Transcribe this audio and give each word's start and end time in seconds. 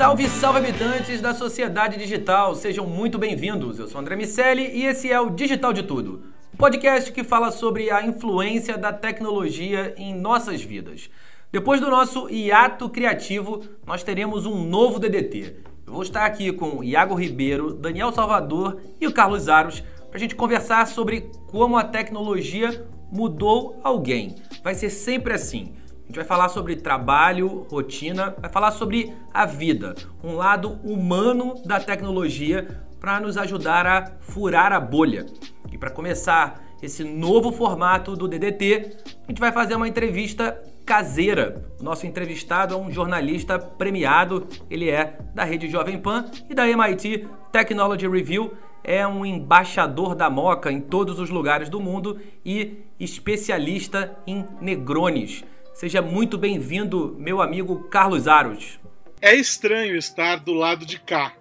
Salve, 0.00 0.30
salve 0.30 0.60
habitantes 0.60 1.20
da 1.20 1.34
sociedade 1.34 1.98
digital, 1.98 2.54
sejam 2.54 2.86
muito 2.86 3.18
bem-vindos. 3.18 3.78
Eu 3.78 3.86
sou 3.86 4.00
André 4.00 4.16
Miceli 4.16 4.70
e 4.74 4.86
esse 4.86 5.12
é 5.12 5.20
o 5.20 5.28
Digital 5.28 5.74
de 5.74 5.82
Tudo, 5.82 6.22
um 6.54 6.56
podcast 6.56 7.12
que 7.12 7.22
fala 7.22 7.50
sobre 7.50 7.90
a 7.90 8.02
influência 8.02 8.78
da 8.78 8.94
tecnologia 8.94 9.92
em 9.98 10.18
nossas 10.18 10.62
vidas. 10.62 11.10
Depois 11.52 11.82
do 11.82 11.90
nosso 11.90 12.30
hiato 12.30 12.88
criativo, 12.88 13.62
nós 13.86 14.02
teremos 14.02 14.46
um 14.46 14.64
novo 14.64 14.98
DDT. 14.98 15.56
Eu 15.86 15.92
vou 15.92 16.02
estar 16.02 16.24
aqui 16.24 16.50
com 16.50 16.82
Iago 16.82 17.14
Ribeiro, 17.14 17.74
Daniel 17.74 18.10
Salvador 18.10 18.80
e 18.98 19.06
o 19.06 19.12
Carlos 19.12 19.50
Aros 19.50 19.80
para 20.08 20.16
a 20.16 20.18
gente 20.18 20.34
conversar 20.34 20.86
sobre 20.86 21.30
como 21.48 21.76
a 21.76 21.84
tecnologia 21.84 22.88
mudou 23.12 23.78
alguém. 23.84 24.36
Vai 24.64 24.74
ser 24.74 24.88
sempre 24.88 25.34
assim. 25.34 25.74
Gente 26.10 26.16
vai 26.16 26.24
falar 26.24 26.48
sobre 26.48 26.74
trabalho, 26.74 27.68
rotina, 27.70 28.34
vai 28.36 28.50
falar 28.50 28.72
sobre 28.72 29.14
a 29.32 29.46
vida, 29.46 29.94
um 30.24 30.34
lado 30.34 30.72
humano 30.82 31.62
da 31.64 31.78
tecnologia 31.78 32.66
para 32.98 33.20
nos 33.20 33.38
ajudar 33.38 33.86
a 33.86 34.10
furar 34.18 34.72
a 34.72 34.80
bolha. 34.80 35.24
E 35.70 35.78
para 35.78 35.88
começar 35.88 36.64
esse 36.82 37.04
novo 37.04 37.52
formato 37.52 38.16
do 38.16 38.26
DDT, 38.26 38.90
a 39.22 39.30
gente 39.30 39.38
vai 39.38 39.52
fazer 39.52 39.76
uma 39.76 39.86
entrevista 39.86 40.60
caseira. 40.84 41.64
O 41.78 41.84
nosso 41.84 42.08
entrevistado 42.08 42.74
é 42.74 42.76
um 42.76 42.90
jornalista 42.90 43.56
premiado, 43.56 44.48
ele 44.68 44.90
é 44.90 45.16
da 45.32 45.44
rede 45.44 45.68
Jovem 45.68 45.96
Pan 45.96 46.24
e 46.48 46.54
da 46.54 46.68
MIT 46.68 47.28
Technology 47.52 48.08
Review, 48.08 48.52
é 48.82 49.06
um 49.06 49.24
embaixador 49.24 50.16
da 50.16 50.28
Moca 50.28 50.72
em 50.72 50.80
todos 50.80 51.20
os 51.20 51.30
lugares 51.30 51.68
do 51.68 51.78
mundo 51.78 52.18
e 52.44 52.78
especialista 52.98 54.18
em 54.26 54.44
negrones. 54.60 55.44
Seja 55.80 56.02
muito 56.02 56.36
bem-vindo, 56.36 57.16
meu 57.18 57.40
amigo 57.40 57.84
Carlos 57.88 58.28
Aros. 58.28 58.78
É 59.18 59.34
estranho 59.34 59.96
estar 59.96 60.36
do 60.36 60.52
lado 60.52 60.84
de 60.84 61.00
cá. 61.00 61.32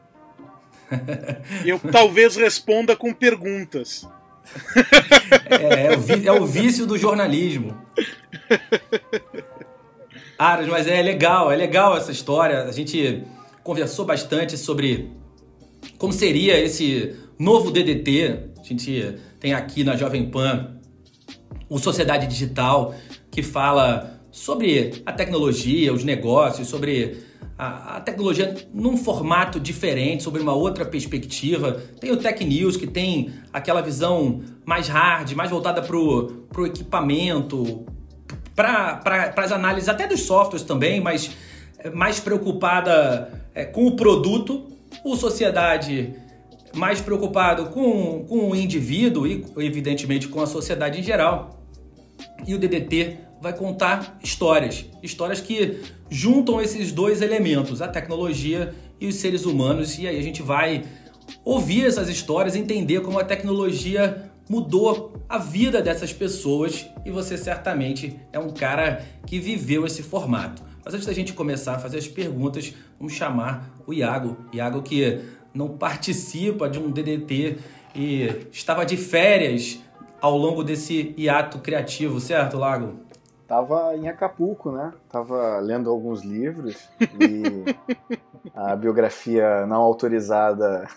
Eu 1.65 1.77
talvez 1.91 2.37
responda 2.37 2.95
com 2.95 3.13
perguntas. 3.13 4.07
É, 5.49 5.87
é 5.87 5.97
o, 5.97 5.99
vi- 5.99 6.25
é 6.27 6.31
o 6.31 6.45
vício 6.45 6.85
do 6.85 6.97
jornalismo. 6.97 7.77
Aras, 10.37 10.69
mas 10.69 10.87
é 10.87 11.01
legal, 11.01 11.51
é 11.51 11.57
legal 11.57 11.97
essa 11.97 12.13
história. 12.13 12.63
A 12.63 12.71
gente 12.71 13.25
conversou 13.61 14.05
bastante 14.05 14.57
sobre 14.57 15.11
como 15.97 16.13
seria 16.13 16.57
esse 16.57 17.13
novo 17.37 17.71
DDT. 17.71 18.51
A 18.57 18.63
gente 18.63 19.17
tem 19.37 19.53
aqui 19.53 19.83
na 19.83 19.97
Jovem 19.97 20.31
Pan 20.31 20.77
o 21.67 21.77
Sociedade 21.77 22.25
Digital, 22.25 22.95
que 23.29 23.43
fala 23.43 24.18
sobre 24.31 25.01
a 25.05 25.11
tecnologia, 25.11 25.93
os 25.93 26.03
negócios, 26.03 26.67
sobre 26.67 27.17
a, 27.57 27.97
a 27.97 28.01
tecnologia 28.01 28.55
num 28.73 28.95
formato 28.95 29.59
diferente, 29.59 30.23
sobre 30.23 30.41
uma 30.41 30.53
outra 30.53 30.85
perspectiva. 30.85 31.81
Tem 31.99 32.11
o 32.11 32.17
Tech 32.17 32.43
News, 32.43 32.77
que 32.77 32.87
tem 32.87 33.31
aquela 33.51 33.81
visão 33.81 34.41
mais 34.65 34.87
hard, 34.87 35.33
mais 35.33 35.49
voltada 35.49 35.81
para 35.81 35.97
o 35.97 36.65
equipamento, 36.65 37.85
para 38.55 39.33
as 39.35 39.51
análises 39.51 39.89
até 39.89 40.07
dos 40.07 40.21
softwares 40.21 40.63
também, 40.63 41.01
mas 41.01 41.31
é, 41.79 41.89
mais 41.89 42.19
preocupada 42.19 43.45
é, 43.53 43.65
com 43.65 43.87
o 43.87 43.95
produto. 43.95 44.67
O 45.03 45.15
Sociedade 45.15 46.13
mais 46.73 47.01
preocupado 47.01 47.67
com, 47.67 48.25
com 48.25 48.51
o 48.51 48.55
indivíduo 48.55 49.25
e, 49.25 49.45
evidentemente, 49.57 50.27
com 50.27 50.41
a 50.41 50.45
sociedade 50.45 50.99
em 50.99 51.03
geral. 51.03 51.63
E 52.45 52.53
o 52.53 52.59
DDT 52.59 53.17
vai 53.41 53.53
contar 53.53 54.17
histórias, 54.23 54.85
histórias 55.01 55.39
que 55.41 55.81
juntam 56.09 56.61
esses 56.61 56.91
dois 56.91 57.21
elementos, 57.21 57.81
a 57.81 57.87
tecnologia 57.87 58.73
e 58.99 59.07
os 59.07 59.15
seres 59.15 59.45
humanos. 59.45 59.97
E 59.97 60.07
aí 60.07 60.17
a 60.17 60.23
gente 60.23 60.41
vai 60.41 60.83
ouvir 61.43 61.85
essas 61.85 62.09
histórias, 62.09 62.55
entender 62.55 63.01
como 63.01 63.19
a 63.19 63.23
tecnologia 63.23 64.31
mudou 64.49 65.13
a 65.29 65.37
vida 65.37 65.81
dessas 65.81 66.11
pessoas 66.11 66.87
e 67.05 67.11
você 67.11 67.37
certamente 67.37 68.19
é 68.33 68.39
um 68.39 68.49
cara 68.49 69.05
que 69.25 69.39
viveu 69.39 69.85
esse 69.85 70.01
formato. 70.01 70.63
Mas 70.83 70.93
antes 70.93 71.05
da 71.05 71.13
gente 71.13 71.33
começar 71.33 71.75
a 71.75 71.79
fazer 71.79 71.99
as 71.99 72.07
perguntas, 72.07 72.73
vamos 72.97 73.13
chamar 73.13 73.75
o 73.85 73.93
Iago. 73.93 74.37
Iago 74.51 74.81
que 74.81 75.19
não 75.53 75.69
participa 75.77 76.67
de 76.67 76.79
um 76.79 76.89
DDT 76.89 77.57
e 77.95 78.47
estava 78.51 78.85
de 78.85 78.97
férias 78.97 79.79
ao 80.19 80.35
longo 80.35 80.63
desse 80.63 81.13
hiato 81.17 81.59
criativo, 81.59 82.19
certo, 82.19 82.57
Lago? 82.57 82.99
Tava 83.49 83.95
em 83.95 84.07
Acapulco, 84.07 84.71
né? 84.71 84.93
Tava 85.11 85.57
lendo 85.57 85.89
alguns 85.89 86.23
livros 86.23 86.87
e 87.19 87.65
a 88.53 88.75
biografia 88.75 89.65
não 89.65 89.81
autorizada 89.81 90.87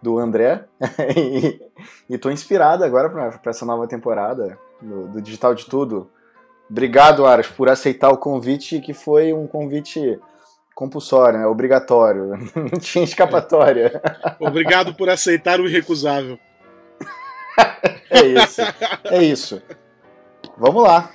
do 0.00 0.16
André 0.16 0.66
e, 1.16 1.60
e 2.08 2.16
tô 2.16 2.30
inspirado 2.30 2.84
agora 2.84 3.10
para 3.10 3.50
essa 3.50 3.66
nova 3.66 3.88
temporada 3.88 4.56
do, 4.80 5.08
do 5.08 5.20
Digital 5.20 5.52
de 5.52 5.66
Tudo. 5.66 6.08
Obrigado, 6.70 7.26
Aras, 7.26 7.48
por 7.48 7.68
aceitar 7.68 8.10
o 8.10 8.18
convite 8.18 8.80
que 8.80 8.94
foi 8.94 9.32
um 9.32 9.48
convite 9.48 10.20
compulsório, 10.76 11.40
né? 11.40 11.46
Obrigatório. 11.48 12.38
Não 12.54 12.78
tinha 12.78 13.02
escapatória. 13.02 14.00
Obrigado 14.38 14.94
por 14.94 15.10
aceitar 15.10 15.58
o 15.58 15.66
irrecusável. 15.66 16.38
É 18.08 18.24
isso. 18.24 18.62
É 19.06 19.22
isso. 19.24 19.60
Vamos 20.56 20.84
lá. 20.84 21.10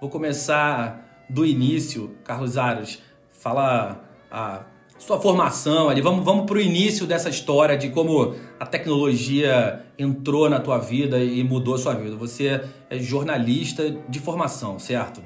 Vou 0.00 0.08
começar 0.08 1.26
do 1.28 1.44
início, 1.44 2.16
Carlos 2.24 2.56
Aros. 2.56 3.02
Fala 3.30 4.02
a 4.30 4.64
sua 4.98 5.20
formação 5.20 5.90
ali. 5.90 6.00
Vamos, 6.00 6.24
vamos 6.24 6.46
para 6.46 6.56
o 6.56 6.60
início 6.60 7.06
dessa 7.06 7.28
história 7.28 7.76
de 7.76 7.90
como 7.90 8.34
a 8.58 8.64
tecnologia 8.64 9.84
entrou 9.98 10.48
na 10.48 10.58
tua 10.58 10.78
vida 10.78 11.22
e 11.22 11.44
mudou 11.44 11.74
a 11.74 11.78
sua 11.78 11.94
vida. 11.94 12.16
Você 12.16 12.62
é 12.88 12.98
jornalista 12.98 13.90
de 14.08 14.18
formação, 14.18 14.78
certo? 14.78 15.22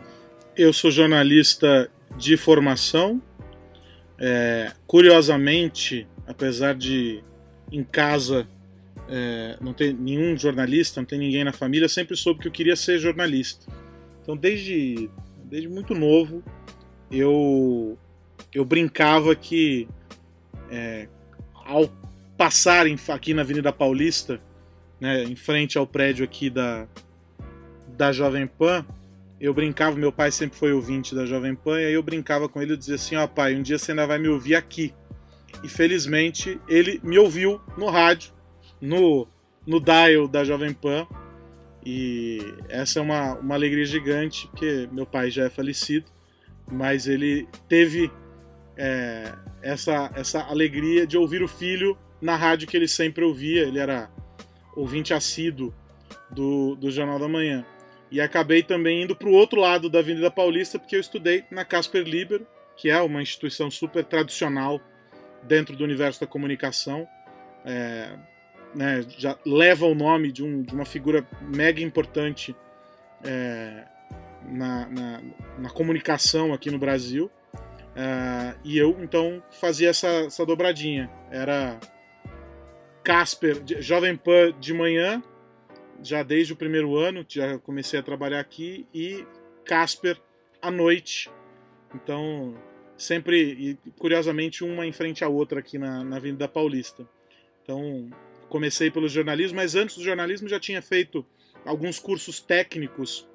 Eu 0.57 0.73
sou 0.73 0.91
jornalista 0.91 1.89
de 2.17 2.37
formação. 2.37 3.23
É, 4.19 4.73
curiosamente, 4.89 6.05
apesar 6.27 6.75
de 6.75 7.23
em 7.71 7.85
casa 7.85 8.45
é, 9.09 9.57
não 9.61 9.73
ter 9.73 9.95
nenhum 9.95 10.37
jornalista, 10.37 11.01
não 11.01 11.07
tem 11.07 11.19
ninguém 11.19 11.45
na 11.45 11.53
família, 11.53 11.89
sempre 11.89 12.17
soube 12.17 12.41
que 12.41 12.49
eu 12.49 12.53
queria 12.53 12.75
ser 12.75 12.99
jornalista. 12.99 13.67
Então, 14.25 14.35
desde, 14.35 15.11
desde 15.45 15.69
muito 15.69 15.95
novo, 15.95 16.43
eu, 17.11 17.99
eu 18.55 18.65
brincava 18.65 19.37
que 19.37 19.87
é, 20.71 21.07
ao 21.53 21.89
passar 22.37 22.87
em- 22.87 22.97
aqui 23.09 23.35
na 23.35 23.43
Avenida 23.43 23.71
Paulista, 23.71 24.41
né, 24.99 25.25
em 25.25 25.37
frente 25.37 25.77
ao 25.77 25.87
prédio 25.87 26.25
aqui 26.25 26.49
da, 26.49 26.89
da 27.87 28.13
Jovem 28.13 28.47
Pan, 28.47 28.85
eu 29.39 29.53
brincava, 29.53 29.95
meu 29.95 30.11
pai 30.11 30.31
sempre 30.31 30.57
foi 30.59 30.73
ouvinte 30.73 31.15
da 31.15 31.27
Jovem 31.27 31.55
Pan, 31.55 31.79
e 31.79 31.85
aí 31.85 31.93
eu 31.93 32.03
brincava 32.03 32.49
com 32.49 32.63
ele 32.63 32.73
e 32.73 32.77
dizia 32.79 32.95
assim: 32.95 33.15
ó, 33.17 33.27
pai, 33.27 33.55
um 33.55 33.61
dia 33.63 33.79
você 33.79 33.93
ainda 33.93 34.07
vai 34.07 34.19
me 34.19 34.29
ouvir 34.29 34.55
aqui. 34.55 34.95
E 35.63 35.69
felizmente 35.69 36.59
ele 36.67 36.99
me 37.05 37.19
ouviu 37.19 37.61
no 37.77 37.91
rádio, 37.91 38.33
no, 38.81 39.29
no 39.67 39.79
dial 39.81 40.27
da 40.27 40.45
Jovem 40.45 40.73
Pan. 40.73 41.07
E 41.85 42.39
essa 42.69 42.99
é 42.99 43.03
uma, 43.03 43.35
uma 43.35 43.55
alegria 43.55 43.85
gigante, 43.85 44.49
porque 44.49 44.89
meu 44.91 45.05
pai 45.05 45.31
já 45.31 45.45
é 45.45 45.51
falecido, 45.51 46.07
mas 46.71 47.07
ele 47.07 47.47
teve 47.69 48.11
é, 48.77 49.35
essa, 49.63 50.11
essa 50.15 50.43
alegria 50.43 51.07
de 51.07 51.19
ouvir 51.19 51.43
o 51.43 51.49
filho 51.49 51.97
na 52.21 52.37
rádio 52.37 52.67
que 52.67 52.77
ele 52.77 52.89
sempre 52.89 53.23
ouvia. 53.23 53.63
Ele 53.63 53.79
era 53.79 54.11
ouvinte 54.75 55.13
assíduo 55.13 55.75
do, 56.31 56.75
do 56.77 56.91
Jornal 56.91 57.19
da 57.19 57.29
Manhã. 57.29 57.65
E 58.11 58.21
acabei 58.21 58.63
também 58.63 59.03
indo 59.03 59.15
para 59.15 59.29
o 59.29 59.33
outro 59.33 59.61
lado 59.61 59.91
da 59.91 59.99
Avenida 59.99 60.31
Paulista, 60.31 60.79
porque 60.79 60.97
eu 60.97 61.01
estudei 61.01 61.45
na 61.51 61.65
Casper 61.65 62.05
Libero, 62.05 62.47
que 62.77 62.89
é 62.89 63.01
uma 63.01 63.21
instituição 63.21 63.71
super 63.71 64.05
tradicional 64.05 64.81
dentro 65.43 65.77
do 65.77 65.85
universo 65.85 66.21
da 66.21 66.27
comunicação. 66.27 67.07
É, 67.65 68.11
né, 68.75 69.05
já 69.17 69.39
leva 69.47 69.87
o 69.87 69.95
nome 69.95 70.33
de, 70.33 70.43
um, 70.43 70.63
de 70.63 70.75
uma 70.75 70.85
figura 70.85 71.27
mega 71.41 71.81
importante 71.81 72.55
é, 73.23 73.85
na, 74.49 74.89
na, 74.89 75.23
na, 75.59 75.71
comunicação 75.71 76.53
aqui 76.53 76.71
no 76.71 76.79
Brasil. 76.79 77.31
É, 77.97 78.55
e 78.65 78.77
eu, 78.77 78.97
então, 79.01 79.43
fazia 79.61 79.91
essa, 79.91 80.09
essa 80.09 80.45
dobradinha. 80.45 81.11
Era 81.31 81.79
Casper, 83.03 83.63
Jovem 83.81 84.17
Pan 84.17 84.53
de 84.59 84.73
manhã, 84.73 85.23
já 86.03 86.23
desde 86.23 86.53
o 86.53 86.57
primeiro 86.57 86.97
ano, 86.97 87.25
já 87.29 87.59
comecei 87.59 87.99
a 87.99 88.03
trabalhar 88.03 88.41
aqui, 88.41 88.87
e 88.93 89.25
Casper 89.65 90.21
à 90.61 90.71
noite. 90.71 91.31
Então, 91.95 92.55
sempre, 92.97 93.79
curiosamente, 93.99 94.65
uma 94.65 94.87
em 94.87 94.93
frente 94.93 95.25
à 95.25 95.29
outra 95.29 95.61
aqui 95.61 95.79
na, 95.79 96.03
na 96.03 96.17
Avenida 96.17 96.49
Paulista. 96.49 97.07
Então, 97.63 98.11
comecei 98.49 98.91
pelo 98.91 99.09
jornalismo, 99.09 99.57
mas 99.57 99.75
antes 99.75 99.97
do 99.97 100.03
jornalismo 100.03 100.49
já 100.49 100.61
tinha 100.61 100.81
feito 100.83 101.25
alguns 101.65 101.99
cursos 101.99 102.41
técnicos, 102.41 103.27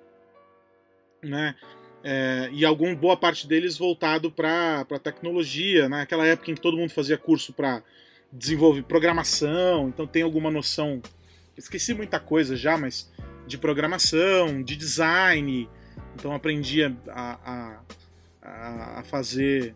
né? 1.21 1.55
É, 2.01 2.49
e 2.53 2.63
algum 2.63 2.95
boa 2.95 3.17
parte 3.17 3.45
deles 3.45 3.77
voltado 3.77 4.31
para 4.31 4.85
tecnologia, 5.03 5.89
naquela 5.89 6.23
né? 6.23 6.31
época 6.31 6.49
em 6.49 6.55
que 6.55 6.61
todo 6.61 6.77
mundo 6.77 6.91
fazia 6.91 7.17
curso 7.17 7.51
para 7.51 7.83
desenvolver 8.31 8.83
programação, 8.83 9.89
então 9.89 10.07
tem 10.07 10.21
alguma 10.21 10.49
noção 10.49 11.01
esqueci 11.59 11.93
muita 11.93 12.19
coisa 12.19 12.55
já, 12.55 12.77
mas 12.77 13.11
de 13.45 13.57
programação, 13.57 14.63
de 14.63 14.75
design. 14.75 15.69
Então 16.15 16.33
aprendi 16.33 16.83
a, 16.83 16.93
a, 17.09 17.79
a, 18.41 18.99
a 18.99 19.03
fazer 19.03 19.75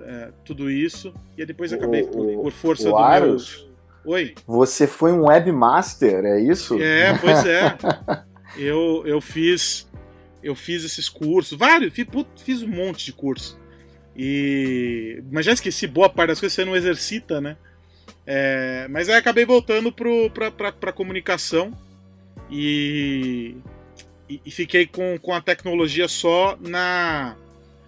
é, 0.00 0.32
tudo 0.44 0.70
isso. 0.70 1.14
E 1.36 1.44
depois 1.44 1.72
acabei, 1.72 2.02
o, 2.02 2.08
por, 2.08 2.42
por, 2.42 2.52
força 2.52 2.88
o 2.88 2.92
do 2.92 2.96
Aros. 2.96 3.68
Oi? 4.04 4.34
Você 4.46 4.86
foi 4.86 5.12
um 5.12 5.26
webmaster, 5.26 6.24
é 6.24 6.40
isso? 6.40 6.80
É, 6.80 7.16
pois 7.18 7.44
é. 7.44 7.76
eu, 8.56 9.02
eu 9.06 9.20
fiz 9.20 9.88
eu 10.42 10.54
fiz 10.54 10.84
esses 10.84 11.08
cursos, 11.08 11.58
vários, 11.58 11.92
fiz, 11.92 12.06
fiz 12.36 12.62
um 12.62 12.68
monte 12.68 13.04
de 13.04 13.12
curso. 13.12 13.58
E 14.16 15.22
mas 15.30 15.46
já 15.46 15.52
esqueci 15.52 15.86
boa 15.86 16.08
parte 16.08 16.28
das 16.28 16.40
coisas 16.40 16.54
você 16.54 16.64
não 16.64 16.76
exercita, 16.76 17.40
né? 17.40 17.56
É, 18.26 18.86
mas 18.88 19.08
aí 19.08 19.16
acabei 19.16 19.44
voltando 19.44 19.92
para 19.92 20.92
comunicação 20.92 21.76
e, 22.50 23.56
e, 24.28 24.40
e, 24.44 24.50
fiquei 24.50 24.86
com, 24.86 25.18
com 25.18 25.32
a 25.32 25.40
tecnologia 25.40 26.06
só 26.06 26.56
na, 26.60 27.36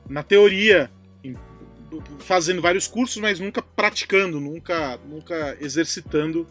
na 0.09 0.23
teoria, 0.23 0.91
fazendo 2.21 2.63
vários 2.63 2.87
cursos, 2.87 3.17
mas 3.17 3.41
nunca 3.41 3.61
praticando, 3.61 4.41
nunca, 4.41 4.99
nunca 5.09 5.57
exercitando, 5.61 6.47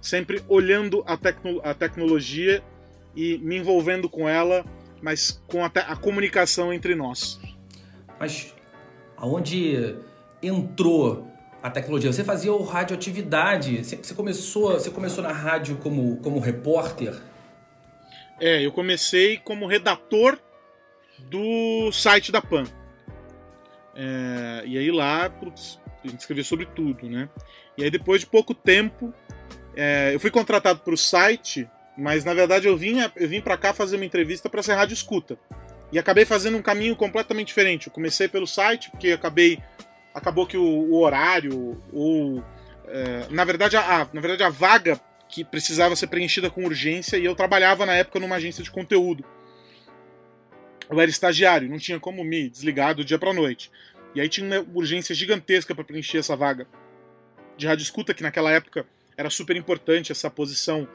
sempre 0.00 0.42
olhando 0.48 1.02
a, 1.06 1.16
tecno, 1.16 1.60
a 1.64 1.72
tecnologia 1.72 2.62
e 3.16 3.38
me 3.38 3.56
envolvendo 3.56 4.08
com 4.08 4.28
ela, 4.28 4.64
mas 5.00 5.42
com 5.46 5.64
a, 5.64 5.68
a 5.68 5.96
comunicação 5.96 6.72
entre 6.72 6.94
nós. 6.94 7.40
Mas 8.18 8.54
aonde 9.16 9.96
entrou 10.42 11.26
a 11.64 11.70
tecnologia. 11.70 12.12
Você 12.12 12.22
fazia 12.22 12.52
o 12.52 12.62
radioatividade. 12.62 13.82
Você 13.82 14.14
começou, 14.14 14.72
você 14.72 14.90
começou 14.90 15.24
na 15.24 15.32
rádio 15.32 15.76
como, 15.76 16.18
como 16.18 16.38
repórter? 16.38 17.14
É, 18.38 18.60
eu 18.60 18.70
comecei 18.70 19.38
como 19.38 19.66
redator 19.66 20.38
do 21.18 21.90
site 21.90 22.30
da 22.30 22.42
PAN. 22.42 22.64
É, 23.96 24.62
e 24.66 24.78
aí 24.78 24.90
lá, 24.90 25.28
putz, 25.30 25.80
a 26.04 26.08
gente 26.08 26.20
escrevia 26.20 26.44
sobre 26.44 26.66
tudo, 26.66 27.08
né? 27.08 27.28
E 27.76 27.84
aí 27.84 27.90
depois 27.90 28.20
de 28.20 28.26
pouco 28.26 28.54
tempo, 28.54 29.12
é, 29.76 30.14
eu 30.14 30.20
fui 30.20 30.30
contratado 30.30 30.80
para 30.80 30.94
o 30.94 30.98
site, 30.98 31.68
mas 31.96 32.24
na 32.24 32.34
verdade 32.34 32.66
eu 32.66 32.76
vim, 32.76 32.98
eu 33.16 33.28
vim 33.28 33.40
para 33.40 33.56
cá 33.56 33.72
fazer 33.72 33.96
uma 33.96 34.04
entrevista 34.04 34.48
para 34.48 34.62
ser 34.62 34.74
rádio 34.74 34.94
escuta. 34.94 35.38
E 35.92 35.98
acabei 35.98 36.24
fazendo 36.24 36.56
um 36.56 36.62
caminho 36.62 36.96
completamente 36.96 37.48
diferente. 37.48 37.86
Eu 37.86 37.92
comecei 37.92 38.26
pelo 38.26 38.46
site, 38.46 38.90
porque 38.90 39.12
acabei 39.12 39.60
acabou 40.14 40.46
que 40.46 40.56
o, 40.56 40.62
o 40.64 41.00
horário, 41.00 41.82
ou. 41.92 42.42
É, 42.86 43.26
na, 43.30 43.44
verdade, 43.44 43.76
a, 43.76 44.08
na 44.12 44.20
verdade, 44.20 44.44
a 44.44 44.50
vaga 44.50 45.00
que 45.28 45.44
precisava 45.44 45.96
ser 45.96 46.06
preenchida 46.06 46.48
com 46.48 46.64
urgência, 46.64 47.16
e 47.16 47.24
eu 47.24 47.34
trabalhava 47.34 47.84
na 47.84 47.94
época 47.94 48.20
numa 48.20 48.36
agência 48.36 48.62
de 48.62 48.70
conteúdo. 48.70 49.24
Eu 50.90 51.00
era 51.00 51.10
estagiário, 51.10 51.68
não 51.68 51.78
tinha 51.78 51.98
como 51.98 52.22
me 52.24 52.48
desligar 52.48 52.94
do 52.94 53.04
dia 53.04 53.18
para 53.18 53.32
noite. 53.32 53.70
E 54.14 54.20
aí 54.20 54.28
tinha 54.28 54.46
uma 54.46 54.66
urgência 54.74 55.14
gigantesca 55.14 55.74
para 55.74 55.84
preencher 55.84 56.18
essa 56.18 56.36
vaga 56.36 56.66
de 57.56 57.66
rádio 57.66 57.82
escuta, 57.82 58.12
que 58.12 58.22
naquela 58.22 58.50
época 58.50 58.86
era 59.16 59.30
super 59.30 59.56
importante 59.56 60.12
essa 60.12 60.30
posição 60.30 60.88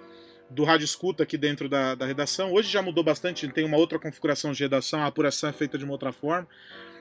do 0.50 0.64
rádio 0.64 0.86
escuta 0.86 1.24
aqui 1.24 1.38
dentro 1.38 1.70
da, 1.70 1.96
da 1.96 2.06
redação. 2.06 2.54
Hoje 2.54 2.70
já 2.70 2.82
mudou 2.82 3.04
bastante, 3.04 3.48
tem 3.50 3.66
uma 3.66 3.78
outra 3.78 4.00
configuração 4.00 4.52
de 4.52 4.64
redação, 4.64 5.02
a 5.02 5.08
apuração 5.08 5.50
é 5.50 5.54
feita 5.54 5.78
de 5.78 5.84
uma 5.84 5.94
outra 5.94 6.12
forma 6.12 6.48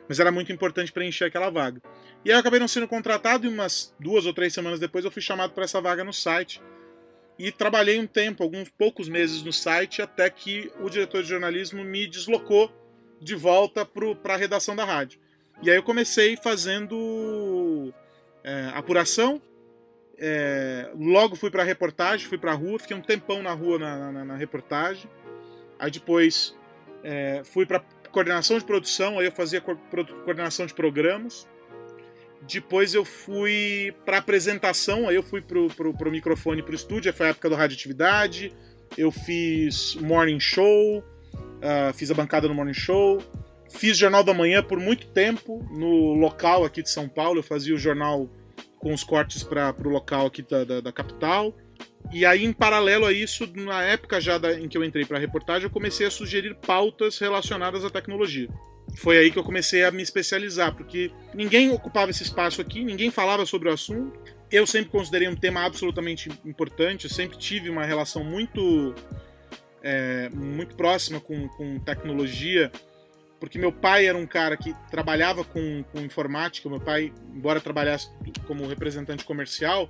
mas 0.09 0.19
era 0.19 0.33
muito 0.33 0.51
importante 0.51 0.91
preencher 0.91 1.27
aquela 1.27 1.51
vaga. 1.51 1.83
E 2.25 2.31
aí 2.31 2.37
eu 2.37 2.41
acabei 2.41 2.59
não 2.59 2.67
sendo 2.67 2.89
contratado 2.89 3.47
e 3.47 3.49
umas 3.49 3.95
duas 4.01 4.25
ou 4.25 4.33
três 4.33 4.55
semanas 4.55 4.81
depois 4.81 5.05
eu 5.05 5.11
fui 5.11 5.21
chamado 5.21 5.53
para 5.53 5.65
essa 5.65 5.81
vaga 5.81 6.03
no 6.03 6.13
site. 6.13 6.63
E 7.39 7.53
trabalhei 7.53 8.01
um 8.01 8.07
tempo, 8.07 8.43
alguns 8.43 8.69
poucos 8.69 9.09
meses 9.09 9.43
no 9.43 9.53
site, 9.53 10.03
até 10.03 10.29
que 10.29 10.73
o 10.81 10.91
diretor 10.91 11.23
de 11.23 11.29
jornalismo 11.29 11.85
me 11.85 12.07
deslocou 12.07 12.73
de 13.21 13.35
volta 13.35 13.87
para 13.87 14.35
a 14.35 14.37
redação 14.37 14.75
da 14.75 14.85
rádio. 14.85 15.21
E 15.63 15.71
aí 15.71 15.77
eu 15.77 15.83
comecei 15.83 16.37
fazendo 16.37 17.93
é, 18.43 18.71
apuração, 18.75 19.41
é, 20.19 20.91
logo 20.99 21.37
fui 21.37 21.51
para 21.51 21.63
reportagem, 21.63 22.27
fui 22.27 22.39
para 22.39 22.53
a 22.53 22.55
rua, 22.55 22.79
fiquei 22.79 22.97
um 22.97 23.01
tempão 23.01 23.43
na 23.43 23.53
rua 23.53 23.79
na, 23.79 24.13
na, 24.13 24.25
na 24.25 24.37
reportagem. 24.37 25.09
Aí 25.79 25.91
depois 25.91 26.57
é, 27.05 27.43
fui 27.45 27.65
para 27.65 27.81
coordenação 28.11 28.59
de 28.59 28.65
produção, 28.65 29.19
aí 29.19 29.27
eu 29.27 29.33
fazia 29.33 29.61
co 29.61 29.77
coordenação 30.25 30.67
de 30.67 30.75
programas. 30.75 31.47
Depois 32.43 32.95
eu 32.95 33.05
fui 33.05 33.95
para 34.05 34.19
apresentação, 34.19 35.09
aí 35.09 35.17
eu 35.17 35.23
fui 35.23 35.41
pro, 35.41 35.69
pro, 35.69 35.93
pro 35.93 36.11
microfone 36.11 36.63
pro 36.63 36.75
estúdio, 36.75 37.13
foi 37.13 37.27
a 37.27 37.31
época 37.31 37.49
do 37.49 37.55
Radioatividade. 37.55 38.53
Eu 38.97 39.11
fiz 39.11 39.97
Morning 39.97 40.41
Show, 40.41 40.99
uh, 40.99 41.93
fiz 41.95 42.11
a 42.11 42.15
bancada 42.15 42.49
no 42.49 42.55
Morning 42.55 42.73
Show. 42.73 43.23
Fiz 43.71 43.99
Jornal 43.99 44.25
da 44.25 44.33
Manhã 44.33 44.63
por 44.63 44.81
muito 44.81 45.09
tempo 45.09 45.63
no 45.71 46.15
local 46.15 46.65
aqui 46.65 46.83
de 46.83 46.91
São 46.91 47.07
Paulo. 47.07 47.41
Eu 47.41 47.43
fazia 47.43 47.75
o 47.75 47.79
jornal 47.79 48.29
com 48.79 48.95
os 48.95 49.05
cortes 49.05 49.43
para 49.43 49.75
o 49.85 49.89
local 49.89 50.27
aqui 50.27 50.43
da, 50.43 50.65
da, 50.65 50.81
da 50.81 50.93
capital. 50.93 51.55
E 52.13 52.25
aí, 52.25 52.45
em 52.45 52.53
paralelo 52.53 53.05
a 53.05 53.13
isso, 53.13 53.47
na 53.55 53.83
época 53.83 54.21
já 54.21 54.39
da, 54.39 54.59
em 54.59 54.67
que 54.67 54.79
eu 54.79 54.85
entrei 54.85 55.05
para 55.05 55.19
a 55.19 55.21
reportagem, 55.21 55.65
eu 55.65 55.71
comecei 55.71 56.07
a 56.07 56.11
sugerir 56.11 56.55
pautas 56.55 57.19
relacionadas 57.19 57.85
à 57.85 57.91
tecnologia. 57.91 58.49
Foi 58.99 59.17
aí 59.17 59.31
que 59.31 59.39
eu 59.39 59.45
comecei 59.45 59.85
a 59.85 59.93
me 59.93 60.03
especializar, 60.03 60.75
porque 60.75 61.13
ninguém 61.33 61.71
ocupava 61.71 62.11
esse 62.11 62.25
espaço 62.25 62.61
aqui, 62.61 62.83
ninguém 62.83 63.13
falava 63.13 63.47
sobre 63.47 63.69
o 63.69 63.73
assunto. 63.73 64.19
Eu 64.51 64.67
sempre 64.67 64.91
considerei 64.91 65.29
um 65.29 65.37
tema 65.37 65.65
absolutamente 65.65 66.29
importante, 66.45 67.05
eu 67.05 67.11
sempre 67.11 67.39
tive 67.39 67.71
uma 67.71 67.85
relação 67.85 68.25
muito, 68.25 68.93
é, 69.85 70.29
muito 70.31 70.75
próxima 70.75 71.21
com, 71.21 71.47
com 71.51 71.79
tecnologia, 71.79 72.73
porque 73.39 73.57
meu 73.57 73.71
pai 73.71 74.07
era 74.07 74.19
um 74.19 74.27
cara 74.27 74.57
que 74.57 74.75
trabalhava 74.91 75.45
com, 75.45 75.85
com 75.93 76.01
informática. 76.01 76.69
Meu 76.69 76.81
pai, 76.81 77.13
embora 77.33 77.61
trabalhasse 77.61 78.11
como 78.49 78.67
representante 78.67 79.25
comercial, 79.25 79.89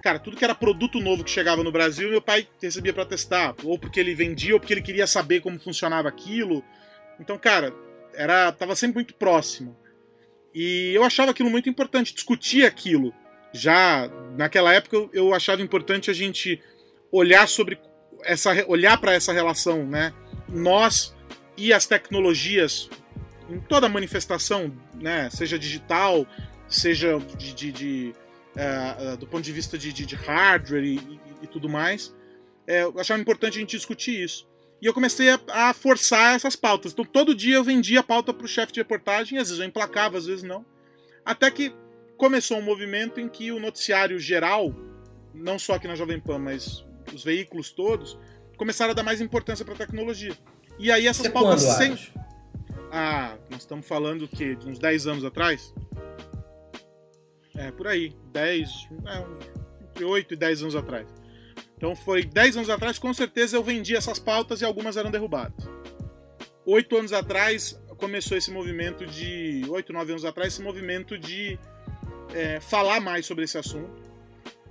Cara, 0.00 0.20
tudo 0.20 0.36
que 0.36 0.44
era 0.44 0.54
produto 0.54 1.00
novo 1.00 1.24
que 1.24 1.30
chegava 1.30 1.64
no 1.64 1.72
Brasil, 1.72 2.08
meu 2.08 2.22
pai 2.22 2.46
recebia 2.62 2.94
para 2.94 3.04
testar, 3.04 3.52
ou 3.64 3.76
porque 3.76 3.98
ele 3.98 4.14
vendia, 4.14 4.54
ou 4.54 4.60
porque 4.60 4.72
ele 4.72 4.80
queria 4.80 5.08
saber 5.08 5.40
como 5.40 5.58
funcionava 5.58 6.08
aquilo. 6.08 6.62
Então, 7.18 7.36
cara, 7.36 7.74
era 8.18 8.50
tava 8.50 8.74
sempre 8.74 8.96
muito 8.96 9.14
próximo. 9.14 9.76
E 10.52 10.92
eu 10.92 11.04
achava 11.04 11.30
aquilo 11.30 11.48
muito 11.48 11.70
importante, 11.70 12.12
discutir 12.12 12.66
aquilo. 12.66 13.14
Já 13.52 14.10
naquela 14.36 14.74
época 14.74 15.08
eu 15.12 15.32
achava 15.32 15.62
importante 15.62 16.10
a 16.10 16.14
gente 16.14 16.60
olhar 17.12 17.46
sobre 17.46 17.78
essa 18.24 18.50
olhar 18.66 18.98
para 18.98 19.14
essa 19.14 19.32
relação, 19.32 19.86
né? 19.86 20.12
Nós 20.48 21.14
e 21.56 21.72
as 21.72 21.86
tecnologias 21.86 22.90
em 23.48 23.60
toda 23.60 23.88
manifestação, 23.88 24.76
né, 24.94 25.30
seja 25.30 25.58
digital, 25.58 26.26
seja 26.68 27.18
de, 27.18 27.54
de, 27.54 27.72
de 27.72 28.14
é, 28.54 29.16
do 29.16 29.26
ponto 29.26 29.42
de 29.42 29.52
vista 29.52 29.78
de, 29.78 29.92
de, 29.92 30.04
de 30.04 30.14
hardware 30.14 30.84
e, 30.84 30.96
e, 30.96 31.20
e, 31.42 31.46
tudo 31.46 31.68
mais, 31.68 32.14
é, 32.66 32.82
eu 32.82 32.98
achava 32.98 33.20
importante 33.20 33.56
a 33.56 33.60
gente 33.60 33.76
discutir 33.76 34.22
isso. 34.22 34.46
E 34.80 34.86
eu 34.86 34.94
comecei 34.94 35.28
a, 35.30 35.40
a 35.48 35.74
forçar 35.74 36.36
essas 36.36 36.54
pautas. 36.54 36.92
Então 36.92 37.04
todo 37.04 37.34
dia 37.34 37.56
eu 37.56 37.64
vendia 37.64 38.00
a 38.00 38.02
pauta 38.02 38.32
para 38.32 38.44
o 38.44 38.48
chefe 38.48 38.72
de 38.72 38.80
reportagem, 38.80 39.38
às 39.38 39.48
vezes 39.48 39.60
eu 39.60 39.66
emplacava, 39.66 40.16
às 40.16 40.26
vezes 40.26 40.42
não. 40.42 40.64
Até 41.24 41.50
que 41.50 41.74
começou 42.16 42.58
um 42.58 42.62
movimento 42.62 43.20
em 43.20 43.28
que 43.28 43.50
o 43.52 43.60
noticiário 43.60 44.18
geral, 44.18 44.74
não 45.34 45.58
só 45.58 45.74
aqui 45.74 45.88
na 45.88 45.94
Jovem 45.94 46.20
Pan, 46.20 46.38
mas 46.38 46.84
os 47.12 47.24
veículos 47.24 47.70
todos, 47.70 48.18
começaram 48.56 48.92
a 48.92 48.94
dar 48.94 49.02
mais 49.02 49.20
importância 49.20 49.64
para 49.64 49.74
a 49.74 49.78
tecnologia. 49.78 50.36
E 50.78 50.92
aí 50.92 51.06
essas 51.06 51.26
Você 51.26 51.30
pautas 51.30 51.64
quando, 51.64 51.76
sem... 51.76 52.12
Ah, 52.90 53.36
nós 53.50 53.60
estamos 53.60 53.86
falando 53.86 54.26
que 54.26 54.54
de 54.56 54.68
uns 54.68 54.78
10 54.78 55.06
anos 55.06 55.24
atrás? 55.24 55.74
É, 57.54 57.70
por 57.72 57.86
aí. 57.86 58.14
10, 58.32 58.68
é, 59.06 59.84
entre 59.90 60.04
8 60.04 60.34
e 60.34 60.36
10 60.36 60.62
anos 60.62 60.76
atrás. 60.76 61.17
Então 61.78 61.94
foi 61.94 62.24
10 62.24 62.56
anos 62.56 62.70
atrás, 62.70 62.98
com 62.98 63.14
certeza 63.14 63.56
eu 63.56 63.62
vendi 63.62 63.94
essas 63.94 64.18
pautas 64.18 64.60
e 64.60 64.64
algumas 64.64 64.96
eram 64.96 65.12
derrubadas. 65.12 65.64
Oito 66.66 66.96
anos 66.96 67.12
atrás 67.12 67.80
começou 67.96 68.36
esse 68.36 68.50
movimento 68.50 69.06
de. 69.06 69.62
8, 69.68 69.92
9 69.92 70.10
anos 70.10 70.24
atrás, 70.24 70.52
esse 70.52 70.62
movimento 70.62 71.16
de 71.16 71.56
é, 72.34 72.58
falar 72.58 73.00
mais 73.00 73.24
sobre 73.26 73.44
esse 73.44 73.56
assunto. 73.56 74.02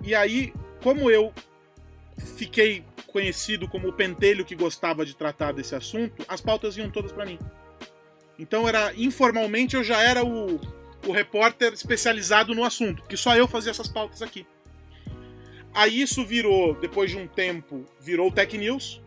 E 0.02 0.14
aí, 0.14 0.52
como 0.82 1.10
eu 1.10 1.32
fiquei 2.36 2.84
conhecido 3.06 3.66
como 3.66 3.88
o 3.88 3.92
pentelho 3.92 4.44
que 4.44 4.54
gostava 4.54 5.04
de 5.06 5.16
tratar 5.16 5.52
desse 5.52 5.74
assunto, 5.74 6.22
as 6.28 6.42
pautas 6.42 6.76
iam 6.76 6.90
todas 6.90 7.10
para 7.10 7.24
mim. 7.24 7.38
Então 8.38 8.68
era 8.68 8.92
informalmente 8.94 9.74
eu 9.74 9.82
já 9.82 10.02
era 10.02 10.22
o, 10.22 10.60
o 11.06 11.10
repórter 11.10 11.72
especializado 11.72 12.54
no 12.54 12.64
assunto, 12.64 13.00
porque 13.00 13.16
só 13.16 13.34
eu 13.34 13.48
fazia 13.48 13.70
essas 13.70 13.88
pautas 13.88 14.20
aqui. 14.20 14.46
Aí 15.78 16.00
isso 16.00 16.26
virou, 16.26 16.74
depois 16.74 17.08
de 17.08 17.16
um 17.16 17.28
tempo, 17.28 17.86
virou 18.00 18.30
o 18.30 18.32
Tech 18.32 18.58
News, 18.58 19.00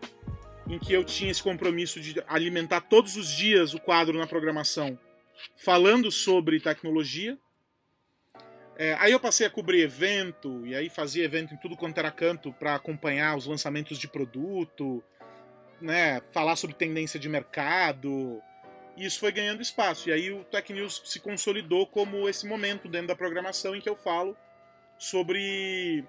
em 0.66 0.78
que 0.78 0.90
eu 0.90 1.04
tinha 1.04 1.30
esse 1.30 1.42
compromisso 1.42 2.00
de 2.00 2.24
alimentar 2.26 2.80
todos 2.80 3.14
os 3.14 3.28
dias 3.36 3.74
o 3.74 3.78
quadro 3.78 4.18
na 4.18 4.26
programação 4.26 4.98
falando 5.54 6.10
sobre 6.10 6.58
tecnologia. 6.60 7.38
É, 8.74 8.96
aí 8.98 9.12
eu 9.12 9.20
passei 9.20 9.46
a 9.46 9.50
cobrir 9.50 9.82
evento, 9.82 10.66
e 10.66 10.74
aí 10.74 10.88
fazia 10.88 11.22
evento 11.22 11.52
em 11.52 11.58
tudo 11.58 11.76
quanto 11.76 11.98
era 11.98 12.10
canto 12.10 12.54
para 12.54 12.74
acompanhar 12.74 13.36
os 13.36 13.44
lançamentos 13.44 13.98
de 13.98 14.08
produto, 14.08 15.04
né, 15.78 16.22
falar 16.32 16.56
sobre 16.56 16.74
tendência 16.74 17.20
de 17.20 17.28
mercado, 17.28 18.40
e 18.96 19.04
isso 19.04 19.20
foi 19.20 19.30
ganhando 19.30 19.60
espaço. 19.60 20.08
E 20.08 20.12
aí 20.12 20.32
o 20.32 20.42
Tech 20.44 20.72
News 20.72 21.02
se 21.04 21.20
consolidou 21.20 21.86
como 21.86 22.26
esse 22.30 22.46
momento 22.46 22.88
dentro 22.88 23.08
da 23.08 23.14
programação 23.14 23.76
em 23.76 23.80
que 23.82 23.90
eu 23.90 23.94
falo 23.94 24.34
sobre, 24.96 26.02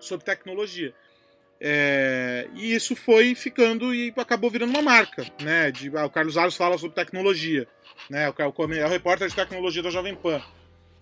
sobre 0.00 0.24
tecnologia. 0.24 0.94
É, 1.62 2.48
e 2.54 2.74
isso 2.74 2.96
foi 2.96 3.34
ficando 3.34 3.94
e 3.94 4.12
acabou 4.16 4.50
virando 4.50 4.70
uma 4.70 4.80
marca, 4.80 5.26
né? 5.42 5.70
De, 5.70 5.94
ah, 5.94 6.06
o 6.06 6.10
Carlos 6.10 6.38
Aros 6.38 6.56
fala 6.56 6.78
sobre 6.78 6.94
tecnologia, 6.96 7.68
né? 8.08 8.30
O, 8.30 8.32
o, 8.32 8.72
é 8.72 8.86
o 8.86 8.88
repórter 8.88 9.28
de 9.28 9.34
tecnologia 9.34 9.82
da 9.82 9.90
Jovem 9.90 10.14
Pan. 10.14 10.42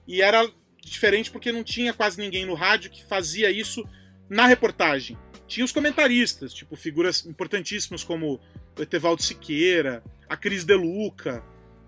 E 0.07 0.21
era 0.21 0.50
diferente 0.81 1.31
porque 1.31 1.52
não 1.52 1.62
tinha 1.62 1.95
quase 1.95 2.21
ninguém 2.21 2.45
no 2.45 2.55
rádio 2.55 2.90
que 2.90 3.05
fazia 3.05 3.50
isso 3.50 3.88
na 4.28 4.47
reportagem. 4.47 5.17
Tinha 5.47 5.64
os 5.64 5.73
comentaristas, 5.73 6.52
tipo 6.52 6.75
figuras 6.75 7.25
importantíssimas 7.25 8.02
como 8.02 8.40
o 8.76 8.83
Etevaldo 8.83 9.23
Siqueira, 9.23 10.02
a 10.28 10.37
Cris 10.37 10.64
De 10.64 10.75
Luca, 10.75 11.43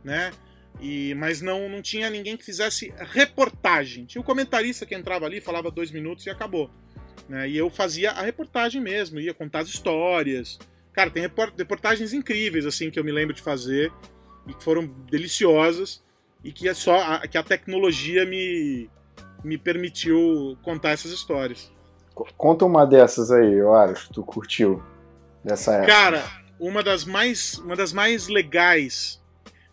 né? 0.05 0.31
E, 0.81 1.15
mas 1.15 1.43
não, 1.43 1.69
não 1.69 1.83
tinha 1.83 2.09
ninguém 2.09 2.37
que 2.37 2.45
fizesse 2.45 2.93
reportagem. 2.97 4.07
Tinha 4.07 4.23
o 4.23 4.25
comentarista 4.25 4.87
que 4.87 4.95
entrava 4.95 5.27
ali, 5.27 5.41
falava 5.41 5.71
dois 5.71 5.91
minutos 5.91 6.25
e 6.25 6.31
acabou. 6.31 6.71
Né? 7.29 7.49
E 7.49 7.57
eu 7.57 7.71
fazia 7.71 8.11
a 8.11 8.23
reportagem 8.23 8.81
mesmo, 8.81 9.21
ia 9.21 9.35
contar 9.35 9.61
as 9.61 9.69
histórias. 9.69 10.59
Cara, 10.93 11.11
tem 11.11 11.23
reportagens 11.23 12.13
incríveis 12.13 12.67
assim 12.67 12.91
que 12.91 12.99
eu 12.99 13.05
me 13.05 13.13
lembro 13.13 13.35
de 13.35 13.43
fazer 13.43 13.93
e 14.47 14.55
que 14.55 14.65
foram 14.65 14.87
deliciosas 14.87 16.03
e 16.43 16.53
que 16.53 16.69
é 16.69 16.75
só 16.75 16.97
a, 17.01 17.27
que 17.27 17.39
a 17.39 17.43
tecnologia 17.43 18.25
me, 18.25 18.91
me 19.45 19.57
permitiu 19.57 20.57
contar 20.63 20.91
essas 20.91 21.13
histórias. 21.13 21.71
Conta 22.37 22.65
uma 22.65 22.85
dessas 22.85 23.31
aí, 23.31 23.55
eu 23.55 23.75
acho, 23.75 24.09
que 24.09 24.15
tu 24.15 24.23
curtiu 24.23 24.83
dessa 25.45 25.75
época. 25.75 25.93
Cara, 25.93 26.25
uma 26.59 26.83
das 26.83 27.05
mais, 27.05 27.55
uma 27.59 27.75
das 27.75 27.93
mais 27.93 28.29
legais 28.29 29.21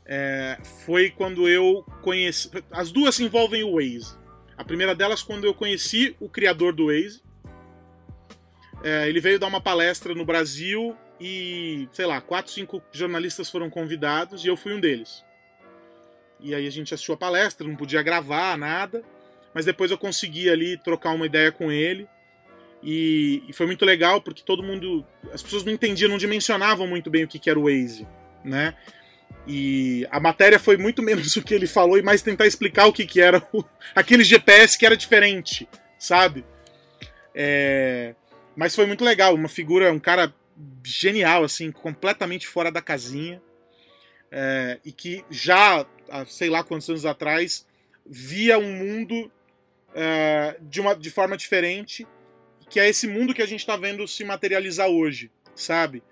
é, 0.05 0.57
foi 0.85 1.09
quando 1.09 1.47
eu 1.47 1.85
conheci. 2.01 2.49
As 2.71 2.91
duas 2.91 3.19
envolvem 3.19 3.63
o 3.63 3.75
Waze. 3.75 4.15
A 4.57 4.63
primeira 4.63 4.95
delas, 4.95 5.21
quando 5.21 5.43
eu 5.43 5.53
conheci 5.53 6.15
o 6.19 6.29
criador 6.29 6.73
do 6.73 6.87
Waze. 6.87 7.21
É, 8.83 9.07
ele 9.09 9.19
veio 9.19 9.39
dar 9.39 9.47
uma 9.47 9.61
palestra 9.61 10.13
no 10.13 10.25
Brasil 10.25 10.95
e, 11.19 11.89
sei 11.91 12.05
lá, 12.05 12.21
quatro, 12.21 12.51
cinco 12.51 12.81
jornalistas 12.91 13.49
foram 13.49 13.69
convidados 13.69 14.43
e 14.45 14.47
eu 14.47 14.57
fui 14.57 14.73
um 14.73 14.79
deles. 14.79 15.25
E 16.39 16.53
aí 16.53 16.67
a 16.67 16.71
gente 16.71 16.93
assistiu 16.93 17.15
a 17.15 17.17
palestra, 17.17 17.67
não 17.67 17.75
podia 17.75 18.03
gravar 18.03 18.57
nada, 18.57 19.03
mas 19.53 19.65
depois 19.65 19.89
eu 19.89 19.97
consegui 19.97 20.49
ali 20.49 20.77
trocar 20.77 21.11
uma 21.11 21.25
ideia 21.25 21.51
com 21.51 21.71
ele. 21.71 22.07
E, 22.83 23.43
e, 23.47 23.53
foi 23.53 23.65
muito 23.65 23.83
legal 23.83 24.21
porque 24.21 24.43
todo 24.43 24.61
mundo. 24.61 25.03
As 25.33 25.41
pessoas 25.41 25.63
não 25.63 25.73
entendiam, 25.73 26.09
não 26.09 26.17
dimensionavam 26.17 26.85
muito 26.85 27.09
bem 27.09 27.23
o 27.23 27.27
que, 27.27 27.39
que 27.39 27.49
era 27.49 27.59
o 27.59 27.63
Waze, 27.63 28.07
né? 28.43 28.75
E 29.47 30.05
a 30.11 30.19
matéria 30.19 30.59
foi 30.59 30.77
muito 30.77 31.01
menos 31.03 31.35
o 31.35 31.41
que 31.41 31.55
ele 31.55 31.65
falou 31.65 31.97
e 31.97 32.03
mais 32.03 32.21
tentar 32.21 32.45
explicar 32.45 32.85
o 32.85 32.93
que, 32.93 33.05
que 33.05 33.19
era 33.19 33.41
o, 33.51 33.63
aquele 33.95 34.23
GPS 34.23 34.77
que 34.77 34.85
era 34.85 34.95
diferente, 34.95 35.67
sabe? 35.97 36.45
É, 37.33 38.13
mas 38.57 38.75
foi 38.75 38.87
muito 38.87 39.05
legal, 39.05 39.35
uma 39.35 39.47
figura, 39.47 39.93
um 39.93 39.99
cara 39.99 40.33
genial, 40.83 41.43
assim, 41.43 41.71
completamente 41.71 42.47
fora 42.47 42.71
da 42.71 42.81
casinha. 42.81 43.39
É, 44.31 44.79
e 44.83 44.91
que 44.91 45.23
já, 45.29 45.85
há 46.09 46.25
sei 46.25 46.49
lá 46.49 46.63
quantos 46.63 46.89
anos 46.89 47.05
atrás, 47.05 47.65
via 48.03 48.57
um 48.57 48.73
mundo 48.73 49.31
é, 49.93 50.57
de, 50.59 50.81
uma, 50.81 50.95
de 50.95 51.11
forma 51.11 51.37
diferente 51.37 52.05
que 52.69 52.79
é 52.79 52.89
esse 52.89 53.07
mundo 53.07 53.33
que 53.33 53.41
a 53.41 53.45
gente 53.45 53.61
está 53.61 53.77
vendo 53.77 54.07
se 54.07 54.23
materializar 54.23 54.89
hoje, 54.89 55.31
sabe? 55.55 56.03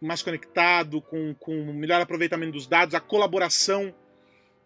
Mais 0.00 0.22
conectado, 0.22 1.00
com, 1.00 1.34
com 1.34 1.72
melhor 1.72 2.00
aproveitamento 2.00 2.52
dos 2.52 2.66
dados, 2.66 2.94
a 2.94 3.00
colaboração, 3.00 3.94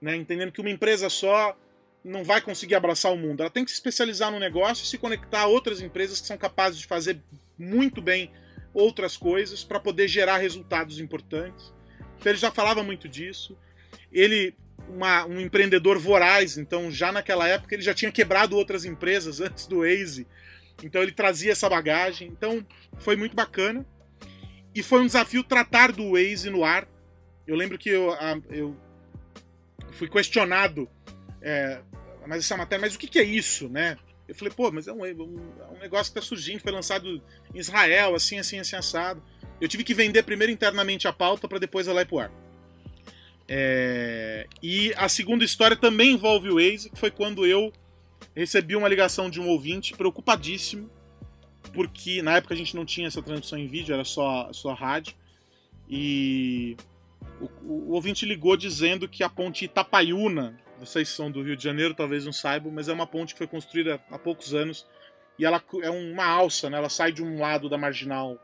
né? 0.01 0.17
entendendo 0.17 0.53
que 0.53 0.61
uma 0.61 0.71
empresa 0.71 1.11
só 1.11 1.55
não 2.05 2.23
vai 2.23 2.41
conseguir 2.41 2.75
abraçar 2.75 3.13
o 3.13 3.17
mundo. 3.17 3.41
Ela 3.41 3.51
tem 3.51 3.65
que 3.65 3.71
se 3.71 3.77
especializar 3.77 4.31
no 4.31 4.39
negócio 4.39 4.85
e 4.85 4.87
se 4.87 4.99
conectar 4.99 5.41
a 5.41 5.47
outras 5.47 5.81
empresas 5.81 6.21
que 6.21 6.27
são 6.27 6.37
capazes 6.37 6.79
de 6.79 6.87
fazer 6.87 7.21
muito 7.59 8.03
bem 8.03 8.31
outras 8.73 9.17
coisas 9.17 9.65
para 9.65 9.81
poder 9.81 10.07
gerar 10.09 10.39
resultados 10.39 10.99
importantes. 10.99 11.73
Então 12.19 12.31
ele 12.31 12.39
já 12.39 12.51
falava 12.51 12.83
muito 12.83 13.09
disso. 13.09 13.57
Ele, 14.13 14.55
uma, 14.89 15.25
um 15.25 15.41
empreendedor 15.41 15.99
voraz, 15.99 16.59
então 16.59 16.91
já 16.91 17.11
naquela 17.11 17.49
época 17.49 17.75
ele 17.75 17.83
já 17.83 17.95
tinha 17.95 18.13
quebrado 18.13 18.57
outras 18.57 18.85
empresas 18.85 19.41
antes 19.43 19.67
do 19.67 19.79
Waze 19.79 20.27
então 20.83 21.03
ele 21.03 21.13
trazia 21.13 21.53
essa 21.53 21.69
bagagem. 21.69 22.29
Então 22.29 22.67
foi 22.99 23.17
muito 23.17 23.37
bacana. 23.37 23.87
E 24.75 24.83
foi 24.83 25.01
um 25.01 25.07
desafio 25.07 25.45
tratar 25.45 25.93
do 25.93 26.13
Waze 26.13 26.51
no 26.51 26.65
ar. 26.65 26.89
Eu 27.47 27.55
lembro 27.55 27.79
que 27.79 27.91
eu, 27.91 28.11
eu 28.51 28.77
fui 29.93 30.09
questionado, 30.09 30.89
é, 31.45 31.83
mas 32.27 32.39
essa 32.39 32.57
matéria, 32.57 32.81
mas 32.81 32.95
o 32.95 32.99
que, 32.99 33.07
que, 33.07 33.19
é 33.19 33.23
isso, 33.23 33.69
né? 33.69 33.99
Eu 34.27 34.35
falei, 34.35 34.53
pô, 34.55 34.73
mas 34.73 34.89
é 34.89 34.93
um, 34.93 35.05
é 35.05 35.13
um 35.13 35.79
negócio 35.79 36.11
que 36.11 36.19
está 36.19 36.23
surgindo, 36.23 36.61
foi 36.61 36.73
lançado 36.73 37.23
em 37.55 37.59
Israel, 37.59 38.15
assim, 38.15 38.39
assim, 38.39 38.59
assim, 38.59 38.75
assado. 38.75 39.23
Eu 39.61 39.69
tive 39.69 39.85
que 39.85 39.93
vender 39.93 40.23
primeiro 40.23 40.51
internamente 40.51 41.07
a 41.07 41.13
pauta 41.13 41.47
para 41.47 41.59
depois 41.59 41.87
ela 41.87 42.01
ir 42.01 42.07
pro 42.07 42.21
ar. 42.21 42.33
É, 43.47 44.47
e 44.63 44.95
a 44.97 45.07
segunda 45.07 45.45
história 45.45 45.77
também 45.77 46.13
envolve 46.13 46.49
o 46.49 46.55
Waze, 46.55 46.89
que 46.89 46.99
foi 46.99 47.11
quando 47.11 47.45
eu 47.45 47.71
recebi 48.35 48.75
uma 48.75 48.89
ligação 48.89 49.29
de 49.29 49.39
um 49.39 49.47
ouvinte 49.49 49.93
preocupadíssimo, 49.93 50.91
porque 51.75 52.23
na 52.23 52.39
época 52.39 52.55
a 52.55 52.57
gente 52.57 52.75
não 52.75 52.87
tinha 52.87 53.07
essa 53.07 53.23
transmissão 53.23 53.59
em 53.59 53.67
vídeo, 53.67 53.93
era 53.93 54.05
só, 54.05 54.51
só 54.51 54.73
rádio. 54.73 55.15
E 55.91 56.75
o, 57.39 57.45
o, 57.45 57.91
o 57.91 57.93
ouvinte 57.93 58.25
ligou 58.25 58.57
dizendo 58.57 59.07
que 59.07 59.23
a 59.23 59.29
ponte 59.29 59.67
Itapaiuna, 59.67 60.59
vocês 60.79 61.09
são 61.09 61.31
do 61.31 61.43
Rio 61.43 61.57
de 61.57 61.63
Janeiro, 61.63 61.95
talvez 61.95 62.25
não 62.25 62.33
saibam, 62.33 62.73
mas 62.73 62.89
é 62.89 62.93
uma 62.93 63.07
ponte 63.07 63.35
que 63.35 63.39
foi 63.39 63.47
construída 63.47 64.01
há 64.11 64.19
poucos 64.19 64.55
anos 64.55 64.87
e 65.39 65.45
ela 65.45 65.63
é 65.83 65.91
uma 65.91 66.25
alça, 66.25 66.71
né? 66.71 66.77
Ela 66.77 66.89
sai 66.89 67.13
de 67.13 67.23
um 67.23 67.41
lado 67.41 67.69
da 67.69 67.77
marginal 67.77 68.39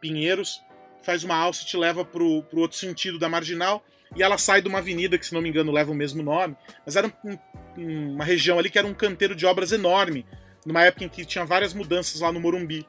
Pinheiros, 0.00 0.62
faz 1.02 1.24
uma 1.24 1.36
alça 1.36 1.62
e 1.62 1.66
te 1.66 1.76
leva 1.76 2.04
para 2.04 2.22
o 2.22 2.44
outro 2.56 2.76
sentido 2.76 3.18
da 3.18 3.28
marginal 3.28 3.84
e 4.16 4.22
ela 4.22 4.38
sai 4.38 4.62
de 4.62 4.68
uma 4.68 4.78
avenida 4.78 5.18
que, 5.18 5.26
se 5.26 5.34
não 5.34 5.42
me 5.42 5.48
engano, 5.48 5.72
leva 5.72 5.90
o 5.90 5.94
mesmo 5.94 6.22
nome, 6.22 6.56
mas 6.84 6.96
era 6.96 7.06
um, 7.24 7.38
um, 7.76 8.12
uma 8.14 8.24
região 8.24 8.58
ali 8.58 8.70
que 8.70 8.78
era 8.78 8.86
um 8.86 8.94
canteiro 8.94 9.34
de 9.34 9.44
obras 9.44 9.72
enorme, 9.72 10.26
numa 10.64 10.84
época 10.84 11.04
em 11.04 11.08
que 11.08 11.24
tinha 11.24 11.44
várias 11.44 11.74
mudanças 11.74 12.20
lá 12.20 12.32
no 12.32 12.40
Morumbi. 12.40 12.86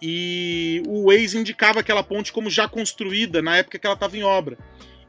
e 0.00 0.82
o 0.86 1.06
Waze 1.06 1.38
indicava 1.38 1.80
aquela 1.80 2.02
ponte 2.02 2.32
como 2.32 2.50
já 2.50 2.68
construída 2.68 3.40
na 3.40 3.56
época 3.56 3.78
que 3.78 3.86
ela 3.86 3.94
estava 3.94 4.16
em 4.16 4.22
obra. 4.22 4.58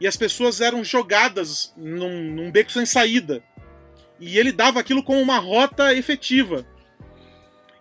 E 0.02 0.08
as 0.08 0.18
pessoas 0.18 0.62
eram 0.62 0.84
jogadas 0.84 1.72
num, 1.78 2.32
num 2.32 2.52
beco 2.52 2.72
sem 2.72 2.88
saída. 2.88 3.44
E 4.20 4.40
ele 4.40 4.52
dava 4.52 4.80
aquilo 4.80 5.04
como 5.04 5.22
uma 5.22 5.38
rota 5.38 5.94
efetiva. 5.94 6.66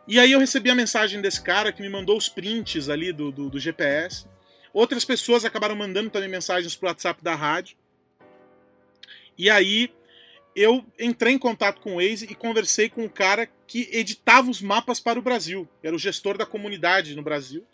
E 0.06 0.20
aí 0.20 0.32
eu 0.32 0.38
recebi 0.38 0.68
a 0.70 0.74
mensagem 0.74 1.22
desse 1.22 1.40
cara 1.40 1.72
que 1.72 1.80
me 1.80 1.88
mandou 1.88 2.18
os 2.18 2.28
prints 2.28 2.90
ali 2.90 3.10
do, 3.10 3.32
do, 3.32 3.48
do 3.48 3.58
GPS. 3.58 4.26
Outras 4.70 5.02
pessoas 5.02 5.46
acabaram 5.46 5.74
mandando 5.74 6.10
também 6.10 6.28
mensagens 6.28 6.76
pro 6.76 6.88
WhatsApp 6.88 7.24
da 7.24 7.34
rádio. 7.34 7.74
E 9.38 9.48
aí 9.48 9.90
eu 10.54 10.84
entrei 10.98 11.32
em 11.32 11.38
contato 11.38 11.80
com 11.80 11.96
o 11.96 12.06
Waze 12.06 12.26
e 12.30 12.34
conversei 12.34 12.90
com 12.90 13.06
o 13.06 13.10
cara 13.10 13.48
que 13.66 13.88
editava 13.90 14.50
os 14.50 14.60
mapas 14.60 15.00
para 15.00 15.18
o 15.18 15.22
Brasil. 15.22 15.66
Era 15.82 15.96
o 15.96 15.98
gestor 15.98 16.36
da 16.36 16.44
comunidade 16.44 17.16
no 17.16 17.22
Brasil. 17.22 17.64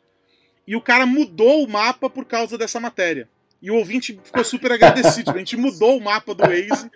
E 0.65 0.77
o 0.77 0.81
cara 0.81 1.05
mudou 1.05 1.65
o 1.65 1.69
mapa 1.69 2.09
por 2.09 2.25
causa 2.25 2.57
dessa 2.57 2.79
matéria. 2.79 3.29
E 3.61 3.71
o 3.71 3.77
ouvinte 3.77 4.19
ficou 4.23 4.45
super 4.45 4.73
agradecido. 4.73 5.31
A 5.31 5.39
gente 5.39 5.57
mudou 5.57 5.97
o 5.97 6.01
mapa 6.01 6.35
do 6.35 6.43
Waze, 6.43 6.91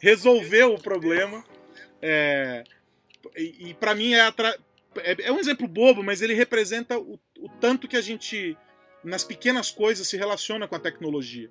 resolveu 0.00 0.74
o 0.74 0.82
problema. 0.82 1.44
É, 2.00 2.64
e, 3.36 3.70
e 3.70 3.74
para 3.74 3.94
mim 3.94 4.14
é, 4.14 4.28
é, 4.98 5.16
é, 5.24 5.32
um 5.32 5.38
exemplo 5.38 5.68
bobo, 5.68 6.02
mas 6.02 6.22
ele 6.22 6.34
representa 6.34 6.98
o, 6.98 7.18
o 7.38 7.48
tanto 7.60 7.86
que 7.86 7.96
a 7.96 8.00
gente, 8.00 8.56
nas 9.04 9.24
pequenas 9.24 9.70
coisas, 9.70 10.08
se 10.08 10.16
relaciona 10.16 10.66
com 10.66 10.74
a 10.74 10.80
tecnologia. 10.80 11.50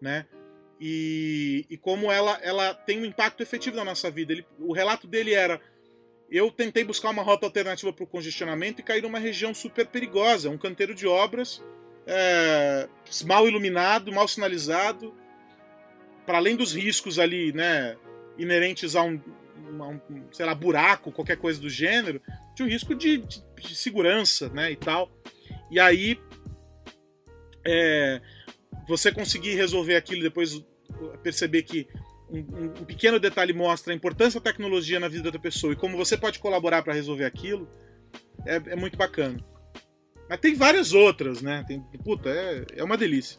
Né? 0.00 0.26
e, 0.80 1.64
e 1.70 1.76
como 1.76 2.10
ela, 2.10 2.38
ela 2.42 2.74
tem 2.74 3.00
um 3.00 3.04
impacto 3.04 3.42
efetivo 3.42 3.76
na 3.76 3.84
nossa 3.84 4.10
vida. 4.10 4.32
Ele, 4.32 4.46
o 4.58 4.72
relato 4.72 5.06
dele 5.06 5.32
era: 5.32 5.60
eu 6.30 6.50
tentei 6.50 6.84
buscar 6.84 7.10
uma 7.10 7.22
rota 7.22 7.46
alternativa 7.46 7.92
para 7.92 8.04
o 8.04 8.06
congestionamento 8.06 8.80
e 8.80 8.84
caí 8.84 9.00
numa 9.00 9.18
região 9.18 9.54
super 9.54 9.86
perigosa, 9.86 10.50
um 10.50 10.58
canteiro 10.58 10.94
de 10.94 11.06
obras, 11.06 11.62
é, 12.06 12.88
mal 13.24 13.48
iluminado, 13.48 14.12
mal 14.12 14.26
sinalizado, 14.28 15.14
para 16.26 16.38
além 16.38 16.56
dos 16.56 16.74
riscos 16.74 17.18
ali, 17.18 17.52
né, 17.52 17.96
inerentes 18.38 18.96
a 18.96 19.02
um, 19.02 19.20
um, 19.58 20.00
sei 20.32 20.46
lá, 20.46 20.54
buraco, 20.54 21.12
qualquer 21.12 21.36
coisa 21.36 21.60
do 21.60 21.68
gênero, 21.68 22.20
tinha 22.54 22.66
um 22.66 22.70
risco 22.70 22.94
de, 22.94 23.18
de, 23.18 23.42
de 23.60 23.74
segurança, 23.74 24.48
né, 24.50 24.70
e 24.70 24.76
tal. 24.76 25.10
E 25.70 25.78
aí, 25.80 26.18
é, 27.64 28.20
você 28.86 29.10
conseguir 29.10 29.54
resolver 29.54 29.96
aquilo 29.96 30.22
depois 30.22 30.62
perceber 31.22 31.62
que 31.62 31.88
um, 32.30 32.38
um, 32.38 32.84
pequeno 32.84 33.18
detalhe 33.18 33.52
mostra 33.52 33.92
a 33.92 33.96
importância 33.96 34.40
da 34.40 34.50
tecnologia 34.50 34.98
na 35.00 35.08
vida 35.08 35.30
da 35.30 35.38
pessoa 35.38 35.72
e 35.72 35.76
como 35.76 35.96
você 35.96 36.16
pode 36.16 36.38
colaborar 36.38 36.82
para 36.82 36.92
resolver 36.92 37.24
aquilo, 37.24 37.68
é, 38.46 38.56
é, 38.56 38.76
muito 38.76 38.96
bacana. 38.96 39.38
Mas 40.28 40.40
tem 40.40 40.54
várias 40.54 40.92
outras, 40.92 41.42
né? 41.42 41.64
Tem, 41.66 41.80
puta, 42.02 42.28
é, 42.28 42.64
é 42.76 42.84
uma 42.84 42.96
delícia. 42.96 43.38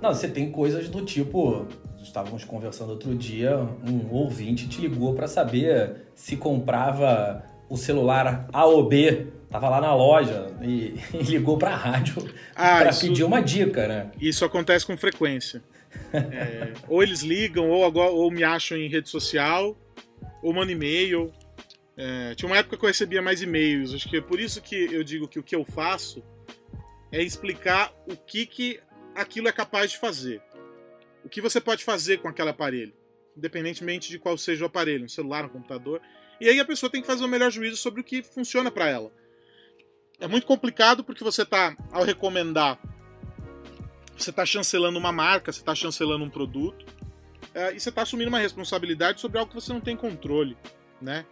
Não, 0.00 0.14
você 0.14 0.28
tem 0.28 0.50
coisas 0.50 0.88
do 0.88 1.04
tipo. 1.04 1.66
Estávamos 2.02 2.44
conversando 2.44 2.90
outro 2.90 3.14
dia, 3.14 3.58
um 3.86 4.10
ouvinte 4.10 4.66
te 4.66 4.80
ligou 4.80 5.14
para 5.14 5.28
saber 5.28 6.06
se 6.14 6.34
comprava 6.34 7.44
o 7.68 7.76
celular 7.76 8.48
A 8.52 8.64
ou 8.64 8.88
B 8.88 9.26
tava 9.50 9.68
lá 9.68 9.80
na 9.80 9.94
loja 9.94 10.46
e, 10.62 10.94
e 11.12 11.22
ligou 11.24 11.58
pra 11.58 11.74
rádio 11.74 12.24
ah, 12.54 12.78
para 12.78 12.94
pedir 12.94 13.24
uma 13.24 13.40
dica, 13.42 13.86
né? 13.86 14.10
Isso 14.18 14.44
acontece 14.44 14.86
com 14.86 14.96
frequência. 14.96 15.62
É, 16.12 16.72
ou 16.88 17.02
eles 17.02 17.20
ligam, 17.20 17.68
ou, 17.68 17.84
agora, 17.84 18.10
ou 18.10 18.30
me 18.30 18.44
acham 18.44 18.78
em 18.78 18.88
rede 18.88 19.08
social, 19.08 19.76
ou 20.40 20.52
mandam 20.52 20.70
e-mail. 20.70 21.32
É, 22.02 22.34
tinha 22.34 22.48
uma 22.48 22.56
época 22.56 22.78
que 22.78 22.82
eu 22.82 22.86
recebia 22.86 23.20
mais 23.20 23.42
e-mails. 23.42 23.92
Acho 23.92 24.08
que 24.08 24.16
é 24.16 24.20
por 24.22 24.40
isso 24.40 24.62
que 24.62 24.74
eu 24.74 25.04
digo 25.04 25.28
que 25.28 25.38
o 25.38 25.42
que 25.42 25.54
eu 25.54 25.66
faço 25.66 26.24
é 27.12 27.22
explicar 27.22 27.92
o 28.06 28.16
que, 28.16 28.46
que 28.46 28.80
aquilo 29.14 29.48
é 29.48 29.52
capaz 29.52 29.90
de 29.90 29.98
fazer. 29.98 30.40
O 31.22 31.28
que 31.28 31.42
você 31.42 31.60
pode 31.60 31.84
fazer 31.84 32.16
com 32.16 32.28
aquele 32.28 32.48
aparelho, 32.48 32.94
independentemente 33.36 34.08
de 34.08 34.18
qual 34.18 34.38
seja 34.38 34.64
o 34.64 34.66
aparelho, 34.66 35.04
um 35.04 35.10
celular, 35.10 35.44
um 35.44 35.50
computador. 35.50 36.00
E 36.40 36.48
aí 36.48 36.58
a 36.58 36.64
pessoa 36.64 36.88
tem 36.88 37.02
que 37.02 37.06
fazer 37.06 37.22
o 37.22 37.28
melhor 37.28 37.50
juízo 37.50 37.76
sobre 37.76 38.00
o 38.00 38.04
que 38.04 38.22
funciona 38.22 38.70
para 38.70 38.88
ela. 38.88 39.12
É 40.18 40.26
muito 40.26 40.46
complicado 40.46 41.04
porque 41.04 41.22
você 41.22 41.42
está, 41.42 41.76
ao 41.92 42.02
recomendar, 42.02 42.80
você 44.16 44.30
está 44.30 44.46
chancelando 44.46 44.98
uma 44.98 45.12
marca, 45.12 45.52
você 45.52 45.60
está 45.60 45.74
chancelando 45.74 46.24
um 46.24 46.30
produto, 46.30 46.86
é, 47.54 47.74
e 47.74 47.80
você 47.80 47.90
está 47.90 48.00
assumindo 48.02 48.30
uma 48.30 48.38
responsabilidade 48.38 49.20
sobre 49.20 49.38
algo 49.38 49.50
que 49.50 49.60
você 49.60 49.70
não 49.70 49.82
tem 49.82 49.94
controle, 49.94 50.56
né? 50.98 51.26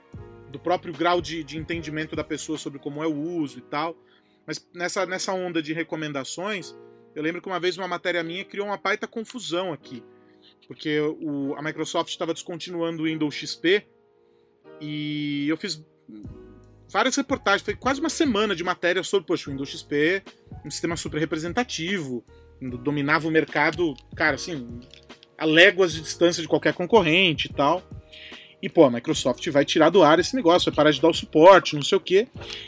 Do 0.50 0.58
próprio 0.58 0.92
grau 0.92 1.20
de, 1.20 1.44
de 1.44 1.58
entendimento 1.58 2.16
da 2.16 2.24
pessoa 2.24 2.58
sobre 2.58 2.78
como 2.78 3.02
é 3.02 3.06
o 3.06 3.14
uso 3.14 3.58
e 3.58 3.62
tal. 3.62 3.96
Mas 4.46 4.66
nessa, 4.74 5.04
nessa 5.04 5.32
onda 5.32 5.62
de 5.62 5.72
recomendações, 5.72 6.74
eu 7.14 7.22
lembro 7.22 7.42
que 7.42 7.48
uma 7.48 7.60
vez 7.60 7.76
uma 7.76 7.88
matéria 7.88 8.22
minha 8.22 8.44
criou 8.44 8.66
uma 8.66 8.78
baita 8.78 9.06
confusão 9.06 9.72
aqui. 9.72 10.02
Porque 10.66 11.00
o, 11.00 11.54
a 11.56 11.62
Microsoft 11.62 12.10
estava 12.10 12.32
descontinuando 12.32 13.02
o 13.02 13.06
Windows 13.06 13.34
XP 13.34 13.86
e 14.80 15.46
eu 15.48 15.56
fiz 15.56 15.84
várias 16.90 17.16
reportagens, 17.16 17.62
foi 17.62 17.74
quase 17.74 18.00
uma 18.00 18.08
semana 18.08 18.54
de 18.54 18.64
matéria 18.64 19.02
sobre 19.02 19.26
poxa, 19.26 19.50
o 19.50 19.52
Windows 19.52 19.68
XP, 19.68 20.22
um 20.64 20.70
sistema 20.70 20.96
super 20.96 21.18
representativo, 21.18 22.24
dominava 22.60 23.28
o 23.28 23.30
mercado, 23.30 23.94
cara, 24.14 24.36
assim, 24.36 24.80
a 25.36 25.44
léguas 25.44 25.92
de 25.92 26.00
distância 26.00 26.42
de 26.42 26.48
qualquer 26.48 26.74
concorrente 26.74 27.48
e 27.48 27.52
tal. 27.52 27.82
E, 28.62 28.68
pô, 28.68 28.84
a 28.84 28.90
Microsoft 28.90 29.46
vai 29.50 29.64
tirar 29.64 29.90
do 29.90 30.02
ar 30.02 30.18
esse 30.18 30.34
negócio, 30.34 30.70
vai 30.70 30.76
parar 30.76 30.90
de 30.90 31.00
dar 31.00 31.08
o 31.08 31.14
suporte, 31.14 31.76
não 31.76 31.82
sei 31.82 31.96
o 31.96 32.00
quê. 32.00 32.26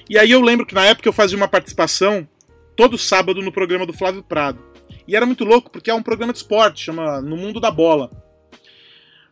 E 0.09 0.18
aí 0.18 0.31
eu 0.31 0.40
lembro 0.40 0.64
que 0.64 0.74
na 0.74 0.85
época 0.85 1.09
eu 1.09 1.12
fazia 1.12 1.37
uma 1.37 1.48
participação 1.48 2.29
todo 2.76 2.96
sábado 2.96 3.42
no 3.42 3.50
programa 3.50 3.85
do 3.85 3.92
Flávio 3.92 4.22
Prado. 4.22 4.59
E 5.07 5.16
era 5.16 5.26
muito 5.26 5.44
louco, 5.44 5.70
porque 5.70 5.90
é 5.90 5.94
um 5.94 6.03
programa 6.03 6.33
de 6.33 6.38
esporte, 6.38 6.85
chama 6.85 7.20
No 7.20 7.37
Mundo 7.37 7.61
da 7.61 7.70
Bola. 7.70 8.11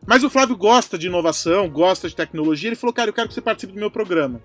Mas 0.05 0.23
o 0.23 0.29
Flávio 0.29 0.57
gosta 0.57 0.97
de 0.97 1.07
inovação, 1.07 1.69
gosta 1.69 2.09
de 2.09 2.15
tecnologia, 2.15 2.69
ele 2.69 2.75
falou, 2.75 2.93
cara, 2.93 3.09
eu 3.09 3.13
quero 3.13 3.27
que 3.27 3.33
você 3.33 3.41
participe 3.41 3.73
do 3.73 3.79
meu 3.79 3.91
programa. 3.91 4.41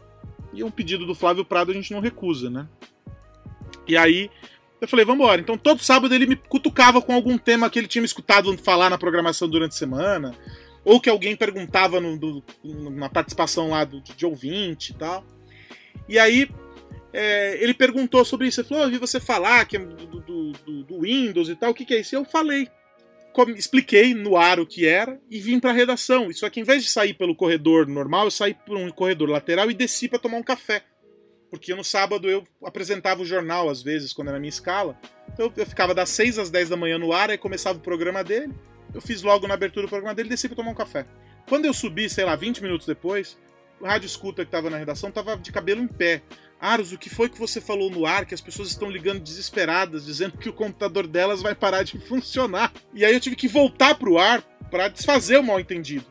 E 0.52 0.62
um 0.62 0.70
pedido 0.70 1.04
do 1.04 1.14
Flávio 1.14 1.44
Prado 1.44 1.72
a 1.72 1.74
gente 1.74 1.92
não 1.92 2.00
recusa, 2.00 2.48
né? 2.48 2.68
E 3.86 3.96
aí 3.96 4.30
eu 4.80 4.88
falei, 4.88 5.04
vamos 5.04 5.22
embora. 5.22 5.40
Então 5.40 5.58
todo 5.58 5.82
sábado 5.82 6.14
ele 6.14 6.26
me 6.26 6.36
cutucava 6.36 7.00
com 7.02 7.12
algum 7.12 7.36
tema 7.36 7.68
que 7.68 7.78
ele 7.78 7.88
tinha 7.88 8.02
me 8.02 8.06
escutado 8.06 8.56
falar 8.58 8.90
na 8.90 8.98
programação 8.98 9.48
durante 9.48 9.72
a 9.72 9.78
semana, 9.78 10.34
ou 10.84 11.00
que 11.00 11.08
alguém 11.08 11.34
perguntava 11.34 12.00
no, 12.00 12.16
do, 12.16 12.44
na 12.62 13.08
participação 13.08 13.70
lá 13.70 13.84
do, 13.84 14.00
de 14.00 14.26
ouvinte 14.26 14.92
e 14.92 14.94
tal. 14.94 15.24
E 16.08 16.18
aí 16.18 16.48
é, 17.12 17.62
ele 17.62 17.72
perguntou 17.72 18.24
sobre 18.24 18.48
isso. 18.48 18.60
Ele 18.60 18.68
falou: 18.68 18.84
Eu 18.84 18.90
vi 18.90 18.98
você 18.98 19.18
falar 19.18 19.64
que 19.64 19.76
é 19.76 19.80
do, 19.80 20.20
do, 20.20 20.82
do, 20.82 21.00
Windows 21.00 21.48
e 21.48 21.56
tal, 21.56 21.70
o 21.70 21.74
que, 21.74 21.84
que 21.84 21.94
é 21.94 22.00
isso? 22.00 22.14
E 22.14 22.18
eu 22.18 22.24
falei 22.24 22.68
expliquei 23.56 24.14
no 24.14 24.36
ar 24.36 24.60
o 24.60 24.66
que 24.66 24.86
era 24.86 25.20
e 25.28 25.40
vim 25.40 25.58
para 25.58 25.70
a 25.70 25.74
redação. 25.74 26.30
Isso 26.30 26.46
aqui, 26.46 26.60
em 26.60 26.64
vez 26.64 26.84
de 26.84 26.88
sair 26.88 27.14
pelo 27.14 27.34
corredor 27.34 27.88
normal, 27.88 28.26
eu 28.26 28.30
saí 28.30 28.54
por 28.54 28.76
um 28.76 28.88
corredor 28.90 29.28
lateral 29.28 29.68
e 29.70 29.74
desci 29.74 30.08
para 30.08 30.20
tomar 30.20 30.36
um 30.36 30.42
café. 30.42 30.84
Porque 31.50 31.74
no 31.74 31.82
sábado 31.82 32.30
eu 32.30 32.44
apresentava 32.64 33.22
o 33.22 33.24
jornal, 33.24 33.68
às 33.68 33.82
vezes, 33.82 34.12
quando 34.12 34.28
era 34.28 34.38
minha 34.38 34.48
escala. 34.48 34.96
Então 35.32 35.52
eu 35.56 35.66
ficava 35.66 35.94
das 35.94 36.10
6 36.10 36.38
às 36.38 36.50
10 36.50 36.68
da 36.68 36.76
manhã 36.76 36.98
no 36.98 37.12
ar, 37.12 37.30
aí 37.30 37.38
começava 37.38 37.78
o 37.78 37.82
programa 37.82 38.22
dele. 38.22 38.54
Eu 38.94 39.00
fiz 39.00 39.22
logo 39.22 39.46
na 39.48 39.54
abertura 39.54 39.86
do 39.86 39.90
programa 39.90 40.14
dele 40.14 40.28
desci 40.28 40.48
para 40.48 40.56
tomar 40.56 40.70
um 40.70 40.74
café. 40.74 41.04
Quando 41.48 41.64
eu 41.64 41.74
subi, 41.74 42.08
sei 42.08 42.24
lá, 42.24 42.36
20 42.36 42.62
minutos 42.62 42.86
depois, 42.86 43.36
o 43.80 43.86
rádio 43.86 44.06
escuta 44.06 44.44
que 44.44 44.48
estava 44.48 44.70
na 44.70 44.78
redação 44.78 45.08
estava 45.08 45.36
de 45.36 45.52
cabelo 45.52 45.82
em 45.82 45.88
pé. 45.88 46.22
Aros, 46.60 46.92
o 46.92 46.98
que 46.98 47.10
foi 47.10 47.28
que 47.28 47.38
você 47.38 47.60
falou 47.60 47.90
no 47.90 48.06
ar? 48.06 48.24
Que 48.24 48.34
as 48.34 48.40
pessoas 48.40 48.68
estão 48.68 48.90
ligando 48.90 49.20
desesperadas, 49.20 50.06
dizendo 50.06 50.38
que 50.38 50.48
o 50.48 50.52
computador 50.52 51.06
delas 51.06 51.42
vai 51.42 51.54
parar 51.54 51.82
de 51.82 51.98
funcionar. 52.08 52.72
E 52.94 53.04
aí 53.04 53.12
eu 53.12 53.20
tive 53.20 53.36
que 53.36 53.48
voltar 53.48 53.96
pro 53.96 54.18
ar 54.18 54.40
para 54.70 54.88
desfazer 54.88 55.38
o 55.38 55.42
mal 55.42 55.60
entendido. 55.60 56.06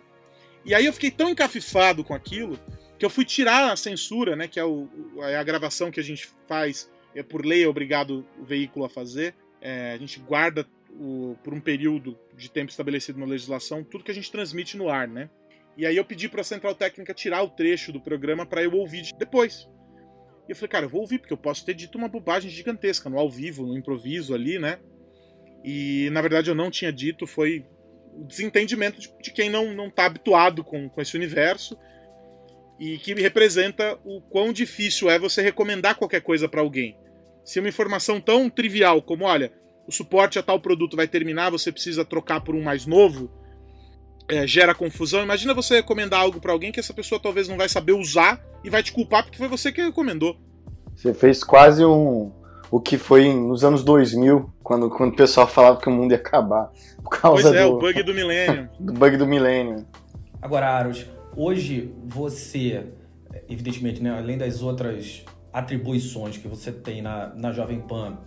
E 0.65 0.75
aí 0.75 0.85
eu 0.85 0.93
fiquei 0.93 1.09
tão 1.09 1.29
encafifado 1.29 2.03
com 2.03 2.13
aquilo 2.13 2.59
que 2.99 3.05
eu 3.05 3.09
fui 3.09 3.25
tirar 3.25 3.71
a 3.71 3.75
censura, 3.75 4.35
né? 4.35 4.47
Que 4.47 4.59
é, 4.59 4.63
o, 4.63 4.87
é 5.17 5.35
a 5.35 5.43
gravação 5.43 5.89
que 5.89 5.99
a 5.99 6.03
gente 6.03 6.29
faz, 6.47 6.89
é 7.15 7.23
por 7.23 7.45
lei 7.45 7.63
é 7.63 7.67
obrigado 7.67 8.25
o 8.39 8.45
veículo 8.45 8.85
a 8.85 8.89
fazer. 8.89 9.35
É, 9.59 9.93
a 9.93 9.97
gente 9.97 10.19
guarda 10.19 10.67
o, 10.99 11.35
por 11.43 11.53
um 11.53 11.59
período 11.59 12.17
de 12.35 12.49
tempo 12.49 12.69
estabelecido 12.69 13.19
na 13.19 13.25
legislação 13.25 13.83
tudo 13.83 14.03
que 14.03 14.11
a 14.11 14.15
gente 14.15 14.31
transmite 14.31 14.77
no 14.77 14.89
ar, 14.89 15.07
né? 15.07 15.29
E 15.75 15.85
aí 15.85 15.97
eu 15.97 16.05
pedi 16.05 16.29
para 16.29 16.41
a 16.41 16.43
central 16.43 16.75
técnica 16.75 17.13
tirar 17.13 17.41
o 17.41 17.49
trecho 17.49 17.91
do 17.91 17.99
programa 17.99 18.45
para 18.45 18.63
eu 18.63 18.73
ouvir 18.73 19.11
depois. 19.17 19.67
E 20.47 20.51
eu 20.51 20.55
falei, 20.55 20.69
cara, 20.69 20.85
eu 20.85 20.89
vou 20.89 21.01
ouvir, 21.01 21.19
porque 21.19 21.33
eu 21.33 21.37
posso 21.37 21.65
ter 21.65 21.73
dito 21.73 21.97
uma 21.97 22.07
bobagem 22.07 22.49
gigantesca 22.49 23.09
no 23.09 23.17
ao 23.17 23.29
vivo, 23.29 23.65
no 23.65 23.77
improviso 23.77 24.35
ali, 24.35 24.59
né? 24.59 24.79
E 25.63 26.09
na 26.11 26.21
verdade 26.21 26.49
eu 26.49 26.55
não 26.55 26.69
tinha 26.69 26.91
dito, 26.91 27.25
foi 27.25 27.65
o 28.13 28.25
desentendimento 28.25 28.99
de, 28.99 29.11
de 29.21 29.31
quem 29.31 29.49
não, 29.49 29.73
não 29.73 29.89
tá 29.89 30.05
habituado 30.05 30.63
com, 30.63 30.89
com 30.89 31.01
esse 31.01 31.15
universo 31.15 31.77
e 32.79 32.97
que 32.97 33.13
representa 33.13 33.97
o 34.03 34.21
quão 34.21 34.51
difícil 34.51 35.09
é 35.09 35.17
você 35.17 35.41
recomendar 35.41 35.95
qualquer 35.95 36.21
coisa 36.21 36.47
para 36.47 36.61
alguém. 36.61 36.97
Se 37.43 37.59
uma 37.59 37.69
informação 37.69 38.21
tão 38.21 38.49
trivial 38.49 39.01
como, 39.01 39.25
olha, 39.25 39.51
o 39.87 39.91
suporte 39.91 40.39
a 40.39 40.43
tal 40.43 40.59
produto 40.59 40.95
vai 40.95 41.07
terminar, 41.07 41.49
você 41.49 41.71
precisa 41.71 42.05
trocar 42.05 42.41
por 42.41 42.55
um 42.55 42.63
mais 42.63 42.85
novo, 42.85 43.29
é, 44.27 44.47
gera 44.47 44.73
confusão. 44.73 45.21
Imagina 45.21 45.53
você 45.53 45.75
recomendar 45.75 46.21
algo 46.21 46.39
para 46.39 46.51
alguém 46.51 46.71
que 46.71 46.79
essa 46.79 46.93
pessoa 46.93 47.19
talvez 47.21 47.47
não 47.47 47.57
vai 47.57 47.67
saber 47.67 47.93
usar 47.93 48.41
e 48.63 48.69
vai 48.69 48.81
te 48.81 48.91
culpar 48.91 49.23
porque 49.23 49.37
foi 49.37 49.47
você 49.47 49.71
que 49.71 49.81
recomendou. 49.81 50.37
Você 50.95 51.13
fez 51.13 51.43
quase 51.43 51.83
um 51.83 52.31
o 52.71 52.79
que 52.79 52.97
foi 52.97 53.31
nos 53.31 53.63
anos 53.63 53.83
2000, 53.83 54.51
quando, 54.63 54.89
quando 54.89 55.13
o 55.13 55.15
pessoal 55.15 55.47
falava 55.47 55.79
que 55.79 55.87
o 55.87 55.91
mundo 55.91 56.11
ia 56.11 56.17
acabar. 56.17 56.71
Por 57.03 57.09
causa 57.09 57.43
Pois 57.43 57.55
é, 57.55 57.63
do, 57.63 57.75
o 57.75 57.77
bug 57.77 58.01
do 58.01 58.13
milênio. 58.15 58.69
do 58.79 58.93
bug 58.93 59.17
do 59.17 59.27
milênio. 59.27 59.85
Agora, 60.41 60.69
Aros, 60.71 61.05
hoje 61.35 61.93
você, 62.03 62.83
evidentemente, 63.47 64.01
né, 64.01 64.17
além 64.17 64.39
das 64.39 64.63
outras 64.63 65.23
atribuições 65.51 66.37
que 66.37 66.47
você 66.47 66.71
tem 66.71 66.99
na, 66.99 67.27
na 67.35 67.51
Jovem 67.51 67.79
Pan, 67.79 68.17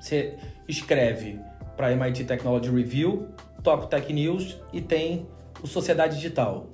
você 0.00 0.36
escreve 0.68 1.40
para 1.76 1.92
MIT 1.92 2.24
Technology 2.24 2.70
Review, 2.70 3.28
toca 3.62 3.84
o 3.84 3.86
Tech 3.86 4.12
News 4.12 4.60
e 4.72 4.80
tem 4.80 5.26
o 5.62 5.66
Sociedade 5.66 6.16
Digital. 6.16 6.68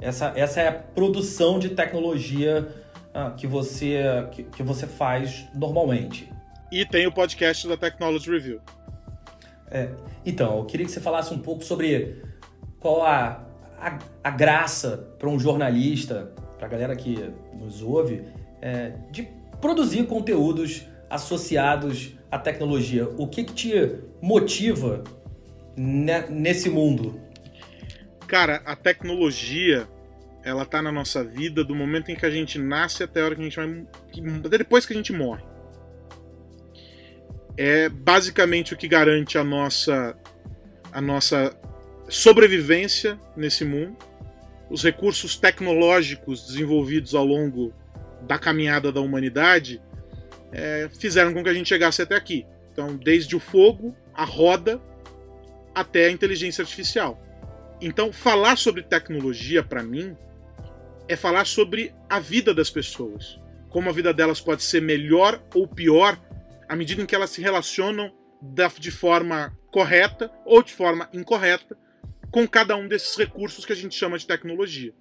Essa, 0.00 0.32
essa 0.34 0.60
é 0.60 0.68
a 0.68 0.72
produção 0.72 1.58
de 1.58 1.70
tecnologia 1.70 2.68
ah, 3.12 3.30
que, 3.30 3.46
você, 3.46 4.02
que, 4.32 4.44
que 4.44 4.62
você 4.62 4.86
faz 4.86 5.46
normalmente. 5.54 6.30
E 6.72 6.86
tem 6.86 7.06
o 7.06 7.12
podcast 7.12 7.66
da 7.68 7.76
Technology 7.76 8.30
Review. 8.30 8.60
É, 9.70 9.90
então, 10.24 10.58
eu 10.58 10.64
queria 10.64 10.86
que 10.86 10.92
você 10.92 11.00
falasse 11.00 11.34
um 11.34 11.38
pouco 11.38 11.62
sobre 11.62 12.22
qual 12.78 13.02
a, 13.02 13.44
a, 13.78 13.98
a 14.24 14.30
graça 14.30 15.08
para 15.18 15.28
um 15.28 15.38
jornalista, 15.38 16.32
para 16.56 16.66
a 16.66 16.70
galera 16.70 16.96
que 16.96 17.30
nos 17.52 17.82
ouve, 17.82 18.24
é, 18.62 18.92
de 19.10 19.28
produzir 19.60 20.06
conteúdos 20.06 20.86
associados 21.08 22.14
à 22.30 22.38
tecnologia. 22.38 23.08
O 23.18 23.26
que, 23.26 23.44
que 23.44 23.52
te 23.52 23.92
motiva 24.22 25.02
ne- 25.76 26.28
nesse 26.28 26.70
mundo? 26.70 27.20
Cara, 28.26 28.62
a 28.64 28.76
tecnologia, 28.76 29.88
ela 30.44 30.64
tá 30.64 30.80
na 30.80 30.92
nossa 30.92 31.24
vida 31.24 31.64
do 31.64 31.74
momento 31.74 32.10
em 32.10 32.16
que 32.16 32.24
a 32.24 32.30
gente 32.30 32.58
nasce 32.58 33.02
até 33.02 33.20
a 33.20 33.24
hora 33.24 33.34
que 33.34 33.40
a 33.40 33.44
gente 33.44 33.56
vai. 33.56 33.86
até 34.44 34.58
depois 34.58 34.86
que 34.86 34.92
a 34.92 34.96
gente 34.96 35.12
morre. 35.12 35.42
É 37.56 37.88
basicamente 37.88 38.72
o 38.72 38.76
que 38.76 38.86
garante 38.86 39.36
a 39.36 39.44
nossa, 39.44 40.16
a 40.92 41.00
nossa 41.00 41.54
sobrevivência 42.08 43.18
nesse 43.36 43.64
mundo. 43.64 43.96
Os 44.70 44.84
recursos 44.84 45.36
tecnológicos 45.36 46.46
desenvolvidos 46.46 47.14
ao 47.14 47.24
longo 47.24 47.74
da 48.22 48.38
caminhada 48.38 48.92
da 48.92 49.00
humanidade 49.00 49.82
é, 50.52 50.88
fizeram 50.98 51.32
com 51.32 51.42
que 51.42 51.48
a 51.48 51.54
gente 51.54 51.68
chegasse 51.68 52.02
até 52.02 52.14
aqui. 52.14 52.46
Então, 52.72 52.96
desde 52.96 53.36
o 53.36 53.40
fogo, 53.40 53.94
a 54.14 54.24
roda, 54.24 54.80
até 55.74 56.06
a 56.06 56.10
inteligência 56.10 56.62
artificial. 56.62 57.20
Então, 57.80 58.12
falar 58.12 58.56
sobre 58.56 58.82
tecnologia, 58.82 59.62
para 59.62 59.82
mim, 59.82 60.16
é 61.08 61.16
falar 61.16 61.46
sobre 61.46 61.94
a 62.08 62.20
vida 62.20 62.54
das 62.54 62.70
pessoas. 62.70 63.38
Como 63.68 63.88
a 63.88 63.92
vida 63.92 64.12
delas 64.12 64.40
pode 64.40 64.62
ser 64.62 64.82
melhor 64.82 65.42
ou 65.54 65.66
pior 65.66 66.18
à 66.68 66.76
medida 66.76 67.02
em 67.02 67.06
que 67.06 67.14
elas 67.14 67.30
se 67.30 67.40
relacionam 67.40 68.12
da- 68.40 68.68
de 68.68 68.90
forma 68.90 69.56
correta 69.70 70.30
ou 70.44 70.62
de 70.62 70.72
forma 70.72 71.08
incorreta 71.12 71.76
com 72.30 72.46
cada 72.46 72.76
um 72.76 72.86
desses 72.86 73.16
recursos 73.16 73.64
que 73.64 73.72
a 73.72 73.76
gente 73.76 73.94
chama 73.94 74.18
de 74.18 74.26
tecnologia. 74.26 74.92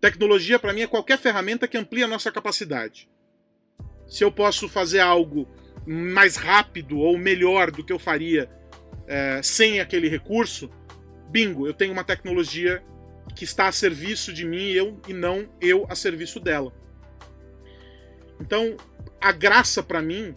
Tecnologia, 0.00 0.58
para 0.58 0.72
mim, 0.72 0.82
é 0.82 0.86
qualquer 0.86 1.18
ferramenta 1.18 1.68
que 1.68 1.76
amplia 1.76 2.04
a 2.04 2.08
nossa 2.08 2.30
capacidade. 2.30 3.08
Se 4.08 4.24
eu 4.24 4.30
posso 4.30 4.68
fazer 4.68 5.00
algo 5.00 5.48
mais 5.86 6.36
rápido 6.36 6.98
ou 6.98 7.16
melhor 7.16 7.70
do 7.70 7.84
que 7.84 7.92
eu 7.92 7.98
faria 7.98 8.50
eh, 9.06 9.40
sem 9.42 9.80
aquele 9.80 10.08
recurso, 10.08 10.70
bingo, 11.28 11.66
eu 11.66 11.74
tenho 11.74 11.92
uma 11.92 12.04
tecnologia 12.04 12.82
que 13.34 13.44
está 13.44 13.68
a 13.68 13.72
serviço 13.72 14.32
de 14.32 14.44
mim 14.44 14.70
eu, 14.70 15.00
e 15.06 15.12
não 15.12 15.48
eu 15.60 15.86
a 15.88 15.94
serviço 15.94 16.40
dela. 16.40 16.72
Então, 18.40 18.76
a 19.20 19.32
graça 19.32 19.82
para 19.82 20.02
mim 20.02 20.34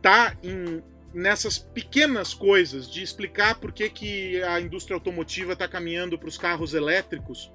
tá 0.00 0.36
em, 0.42 0.82
nessas 1.12 1.58
pequenas 1.58 2.34
coisas 2.34 2.90
de 2.90 3.02
explicar 3.02 3.56
por 3.56 3.72
que, 3.72 3.88
que 3.88 4.42
a 4.42 4.60
indústria 4.60 4.94
automotiva 4.94 5.52
está 5.52 5.66
caminhando 5.66 6.18
para 6.18 6.28
os 6.28 6.38
carros 6.38 6.74
elétricos, 6.74 7.52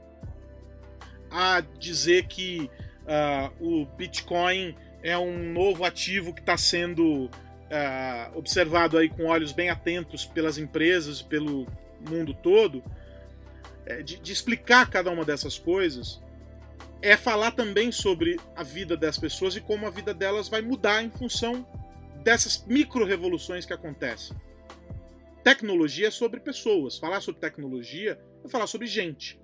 a 1.29 1.61
dizer 1.79 2.27
que 2.27 2.69
ah, 3.07 3.51
o 3.59 3.85
Bitcoin 3.85 4.75
é 5.03 5.17
um 5.17 5.51
novo 5.51 5.83
ativo 5.83 6.33
que 6.33 6.39
está 6.39 6.57
sendo 6.57 7.29
ah, 7.69 8.31
observado 8.33 8.97
aí 8.97 9.09
com 9.09 9.25
olhos 9.25 9.51
bem 9.51 9.69
atentos 9.69 10.25
pelas 10.25 10.57
empresas 10.57 11.21
pelo 11.21 11.67
mundo 12.09 12.33
todo, 12.33 12.83
é, 13.85 14.01
de, 14.01 14.19
de 14.19 14.31
explicar 14.31 14.89
cada 14.89 15.11
uma 15.11 15.25
dessas 15.25 15.57
coisas, 15.57 16.21
é 17.01 17.17
falar 17.17 17.51
também 17.51 17.91
sobre 17.91 18.39
a 18.55 18.63
vida 18.63 18.95
das 18.95 19.17
pessoas 19.17 19.55
e 19.55 19.61
como 19.61 19.85
a 19.85 19.89
vida 19.89 20.13
delas 20.13 20.47
vai 20.47 20.61
mudar 20.61 21.03
em 21.03 21.09
função 21.09 21.67
dessas 22.23 22.65
micro-revoluções 22.65 23.65
que 23.65 23.73
acontecem. 23.73 24.35
Tecnologia 25.43 26.07
é 26.07 26.11
sobre 26.11 26.39
pessoas. 26.39 26.97
Falar 26.97 27.19
sobre 27.19 27.41
tecnologia 27.41 28.17
é 28.45 28.47
falar 28.47 28.67
sobre 28.67 28.87
gente. 28.87 29.37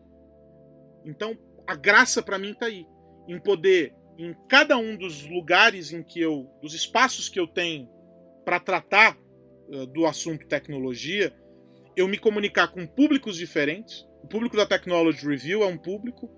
Então, 1.03 1.37
a 1.67 1.75
graça 1.75 2.23
para 2.23 2.39
mim 2.39 2.53
tá 2.53 2.67
aí. 2.67 2.87
Em 3.27 3.37
poder, 3.37 3.93
em 4.19 4.35
cada 4.49 4.77
um 4.77 4.97
dos 4.97 5.25
lugares 5.25 5.93
em 5.93 6.03
que 6.03 6.19
eu. 6.19 6.49
dos 6.61 6.73
espaços 6.73 7.29
que 7.29 7.39
eu 7.39 7.47
tenho 7.47 7.89
para 8.43 8.59
tratar 8.59 9.17
uh, 9.69 9.85
do 9.87 10.05
assunto 10.05 10.45
tecnologia, 10.45 11.33
eu 11.95 12.05
me 12.07 12.17
comunicar 12.17 12.67
com 12.67 12.85
públicos 12.85 13.37
diferentes. 13.37 14.05
O 14.21 14.27
público 14.27 14.57
da 14.57 14.65
Technology 14.65 15.25
Review 15.25 15.63
é 15.63 15.67
um 15.67 15.77
público. 15.77 16.29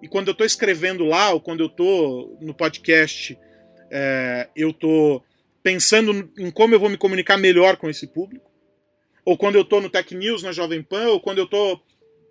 E 0.00 0.06
quando 0.06 0.28
eu 0.28 0.32
estou 0.32 0.46
escrevendo 0.46 1.04
lá, 1.04 1.32
ou 1.32 1.40
quando 1.40 1.60
eu 1.60 1.66
estou 1.66 2.38
no 2.40 2.54
podcast, 2.54 3.36
é, 3.90 4.48
eu 4.54 4.70
estou 4.70 5.24
pensando 5.60 6.30
em 6.38 6.50
como 6.50 6.74
eu 6.74 6.80
vou 6.80 6.88
me 6.88 6.96
comunicar 6.96 7.36
melhor 7.36 7.76
com 7.76 7.90
esse 7.90 8.06
público. 8.06 8.48
Ou 9.24 9.36
quando 9.36 9.56
eu 9.56 9.62
estou 9.62 9.80
no 9.80 9.90
Tech 9.90 10.14
News, 10.14 10.42
na 10.42 10.52
Jovem 10.52 10.82
Pan, 10.82 11.08
ou 11.08 11.20
quando 11.20 11.38
eu 11.38 11.44
estou 11.44 11.82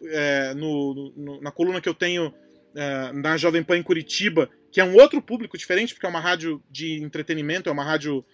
é, 0.06 0.54
no, 0.54 1.14
no, 1.18 1.42
na 1.42 1.52
coluna 1.52 1.82
que 1.82 1.90
eu 1.90 1.94
tenho 1.94 2.34
é, 2.76 3.12
na 3.12 3.36
Jovem 3.36 3.64
Pan 3.64 3.78
em 3.78 3.84
Curitiba, 3.84 4.50
que 4.74 4.82
é 4.82 4.84
um 4.84 4.96
outro 4.96 5.22
público 5.22 5.56
diferente, 5.56 5.94
porque 5.94 6.08
é 6.08 6.10
uma 6.10 6.20
rádio 6.20 6.60
de 6.68 7.00
entretenimento, 7.04 7.70
é 7.70 7.72
uma 7.72 7.84
rádio 7.84 8.26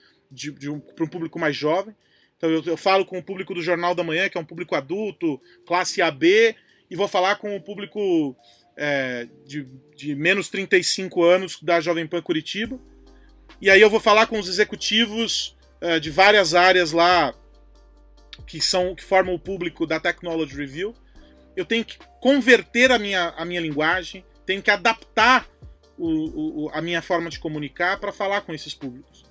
um, 0.70 0.80
para 0.80 1.04
um 1.04 1.08
público 1.10 1.38
mais 1.38 1.54
jovem. 1.54 1.94
Então 2.38 2.50
eu, 2.50 2.64
eu, 2.66 2.78
falo 2.78 3.06
com 3.06 3.20
o 3.20 3.24
público 3.24 3.54
do 3.54 3.62
Jornal 3.62 3.94
da 3.94 4.06
Manhã, 4.06 4.30
que 4.30 4.38
é 4.38 4.42
um 4.42 4.46
público 4.46 4.74
adulto, 4.74 5.42
classe 5.68 6.02
AB, 6.02 6.56
e 6.90 6.96
vou 6.96 7.10
falar 7.10 7.36
com 7.36 7.54
o 7.58 7.62
público 7.62 8.38
é, 8.78 9.28
de, 9.46 9.68
de 9.98 10.16
menos 10.16 10.48
35 10.48 11.22
anos 11.22 11.62
da 11.62 11.82
Jovem 11.82 12.08
Pan 12.08 12.22
Curitiba. 12.22 12.80
E 13.62 13.70
aí 13.70 13.82
eu 13.82 13.90
vou 13.90 14.00
falar 14.00 14.26
com 14.26 14.40
os 14.40 14.48
executivos 14.48 15.58
é, 15.82 16.00
de 16.00 16.10
várias 16.10 16.56
áreas 16.56 16.94
lá 16.94 17.36
que 18.48 18.62
são 18.62 18.96
que 18.96 19.04
formam 19.04 19.36
o 19.36 19.40
público 19.40 19.86
da 19.86 20.00
Technology 20.00 20.56
Review. 20.56 20.96
Eu 21.54 21.66
tenho 21.66 21.84
que 21.84 21.98
converter 22.22 22.94
a 22.94 22.98
minha, 22.98 23.34
a 23.36 23.44
minha 23.44 23.60
linguagem, 23.60 24.24
tenho 24.46 24.62
que 24.62 24.72
adaptar 24.72 25.46
o, 26.00 26.66
o, 26.66 26.70
a 26.74 26.82
minha 26.82 27.02
forma 27.02 27.30
de 27.30 27.40
comunicar 27.40 28.00
para 28.00 28.12
falar 28.12 28.42
com 28.42 28.54
esses 28.54 28.74
públicos. 28.74 29.26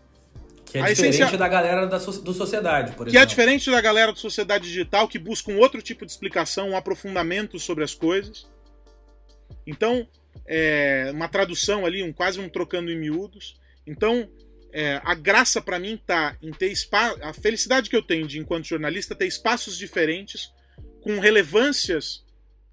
Que 0.66 0.76
é 0.76 0.82
a 0.82 0.88
diferente 0.88 1.36
da 1.36 1.48
galera 1.48 1.86
da 1.86 1.98
so 1.98 2.20
do 2.22 2.34
sociedade, 2.34 2.92
por 2.92 3.06
que 3.06 3.10
exemplo. 3.10 3.12
Que 3.12 3.18
é 3.18 3.26
diferente 3.26 3.70
da 3.70 3.80
galera 3.80 4.12
da 4.12 4.18
sociedade 4.18 4.64
digital 4.64 5.08
que 5.08 5.18
busca 5.18 5.50
um 5.50 5.58
outro 5.58 5.80
tipo 5.80 6.04
de 6.04 6.12
explicação, 6.12 6.70
um 6.70 6.76
aprofundamento 6.76 7.58
sobre 7.58 7.82
as 7.82 7.94
coisas. 7.94 8.46
Então, 9.66 10.06
é, 10.46 11.10
uma 11.14 11.26
tradução 11.26 11.86
ali, 11.86 12.02
um, 12.02 12.12
quase 12.12 12.38
um 12.38 12.50
trocando 12.50 12.90
em 12.90 12.98
miúdos. 12.98 13.58
Então, 13.86 14.28
é, 14.70 15.00
a 15.02 15.14
graça 15.14 15.62
para 15.62 15.78
mim 15.78 15.98
tá 16.06 16.36
em 16.42 16.50
ter 16.50 16.70
espaço. 16.70 17.18
A 17.22 17.32
felicidade 17.32 17.88
que 17.88 17.96
eu 17.96 18.02
tenho 18.02 18.26
de, 18.26 18.38
enquanto 18.38 18.66
jornalista, 18.66 19.14
ter 19.14 19.26
espaços 19.26 19.78
diferentes 19.78 20.52
com 21.00 21.18
relevâncias 21.18 22.24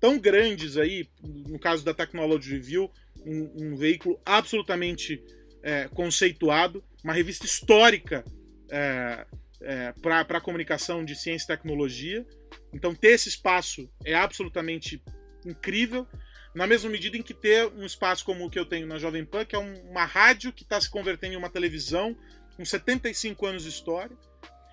tão 0.02 0.20
grandes 0.20 0.76
aí, 0.76 1.08
no 1.24 1.58
caso 1.58 1.84
da 1.86 1.94
Technology 1.94 2.52
Review, 2.52 2.92
um, 3.26 3.72
um 3.72 3.76
veículo 3.76 4.20
absolutamente 4.26 5.24
é, 5.64 5.88
conceituado, 5.88 6.84
uma 7.04 7.14
revista 7.14 7.46
histórica 7.46 8.24
é, 8.70 9.26
é, 9.62 9.94
para 10.02 10.22
a 10.22 10.42
comunicação 10.42 11.04
de 11.04 11.16
ciência 11.16 11.46
e 11.46 11.56
tecnologia. 11.56 12.26
Então, 12.74 12.94
ter 12.94 13.10
esse 13.10 13.30
espaço 13.30 13.90
é 14.04 14.14
absolutamente 14.14 15.02
incrível 15.46 16.08
na 16.56 16.66
mesma 16.66 16.90
medida 16.90 17.18
em 17.18 17.22
que 17.22 17.34
ter 17.34 17.68
um 17.74 17.86
espaço 17.86 18.24
como 18.24 18.46
o 18.46 18.50
que 18.50 18.58
eu 18.58 18.66
tenho 18.66 18.88
na 18.88 18.98
Jovem 18.98 19.26
Pan, 19.26 19.44
que 19.44 19.56
é 19.56 19.60
uma 19.60 20.06
rádio 20.06 20.54
que 20.54 20.64
está 20.64 20.80
se 20.80 20.90
convertendo 20.90 21.34
em 21.34 21.38
uma 21.38 21.50
televisão, 21.50 22.16
com 22.56 22.64
75 22.64 23.46
anos 23.46 23.64
de 23.64 23.70
história, 23.70 24.18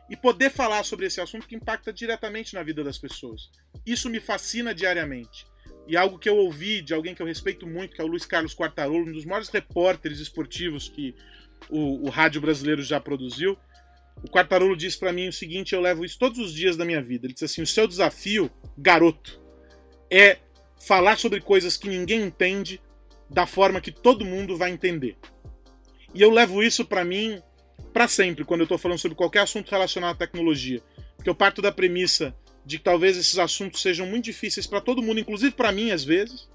e 0.09 0.17
poder 0.17 0.51
falar 0.51 0.85
sobre 0.85 1.07
esse 1.07 1.21
assunto 1.21 1.49
que 1.49 1.57
impacta 1.57 1.93
diretamente 1.93 2.55
na 2.55 2.63
vida 2.63 2.85
das 2.85 2.99
pessoas. 2.99 3.51
Isso 3.85 4.09
me 4.09 4.21
fascina 4.21 4.73
diariamente. 4.73 5.45
E 5.87 5.97
algo 5.97 6.19
que 6.19 6.29
eu 6.29 6.37
ouvi 6.37 6.81
de 6.81 6.95
alguém 6.95 7.15
que 7.15 7.23
eu 7.23 7.27
respeito 7.27 7.67
muito, 7.67 7.95
que 7.95 8.01
é 8.01 8.05
o 8.05 8.07
Luiz 8.07 8.25
Carlos 8.25 8.55
Quartarolo, 8.55 9.09
um 9.09 9.13
dos 9.13 9.25
maiores 9.25 9.49
repórteres 9.49 10.21
esportivos 10.21 10.89
que 10.89 11.15
o, 11.69 12.07
o 12.07 12.11
rádio 12.11 12.41
brasileiro 12.41 12.83
já 12.83 13.01
produziu. 13.01 13.59
O 14.23 14.29
Quartarolo 14.29 14.77
disse 14.77 14.99
para 14.99 15.13
mim 15.13 15.29
o 15.29 15.33
seguinte: 15.33 15.75
eu 15.75 15.81
levo 15.81 16.05
isso 16.05 16.19
todos 16.19 16.39
os 16.39 16.55
dias 16.55 16.77
da 16.77 16.85
minha 16.85 17.03
vida. 17.03 17.27
Ele 17.27 17.33
disse 17.33 17.45
assim: 17.45 17.63
o 17.63 17.67
seu 17.67 17.87
desafio, 17.89 18.51
garoto, 18.79 19.41
é 20.11 20.39
falar 20.81 21.19
sobre 21.19 21.41
coisas 21.41 21.77
que 21.77 21.89
ninguém 21.89 22.23
entende 22.23 22.81
da 23.29 23.47
forma 23.47 23.81
que 23.81 23.91
todo 23.91 24.25
mundo 24.25 24.57
vai 24.57 24.71
entender. 24.71 25.17
E 26.15 26.21
eu 26.21 26.31
levo 26.31 26.63
isso 26.63 26.85
para 26.85 27.05
mim 27.05 27.41
para 27.93 28.09
sempre 28.09 28.45
quando 28.45 28.63
eu 28.63 28.67
tô 28.67 28.79
falando 28.79 28.99
sobre 28.99 29.17
qualquer 29.17 29.41
assunto 29.41 29.71
relacionado 29.71 30.15
à 30.15 30.19
tecnologia. 30.19 30.83
Porque 31.17 31.29
eu 31.29 31.35
parto 31.35 31.63
da 31.63 31.73
premissa 31.73 32.35
de 32.65 32.79
que 32.79 32.85
talvez 32.85 33.17
esses 33.17 33.39
assuntos 33.39 33.83
sejam 33.83 34.07
muito 34.07 34.25
difíceis 34.25 34.67
para 34.67 34.81
todo 34.81 35.03
mundo, 35.03 35.21
inclusive 35.21 35.55
para 35.55 35.73
mim 35.73 35.91
às 35.91 36.05
vezes. 36.05 36.49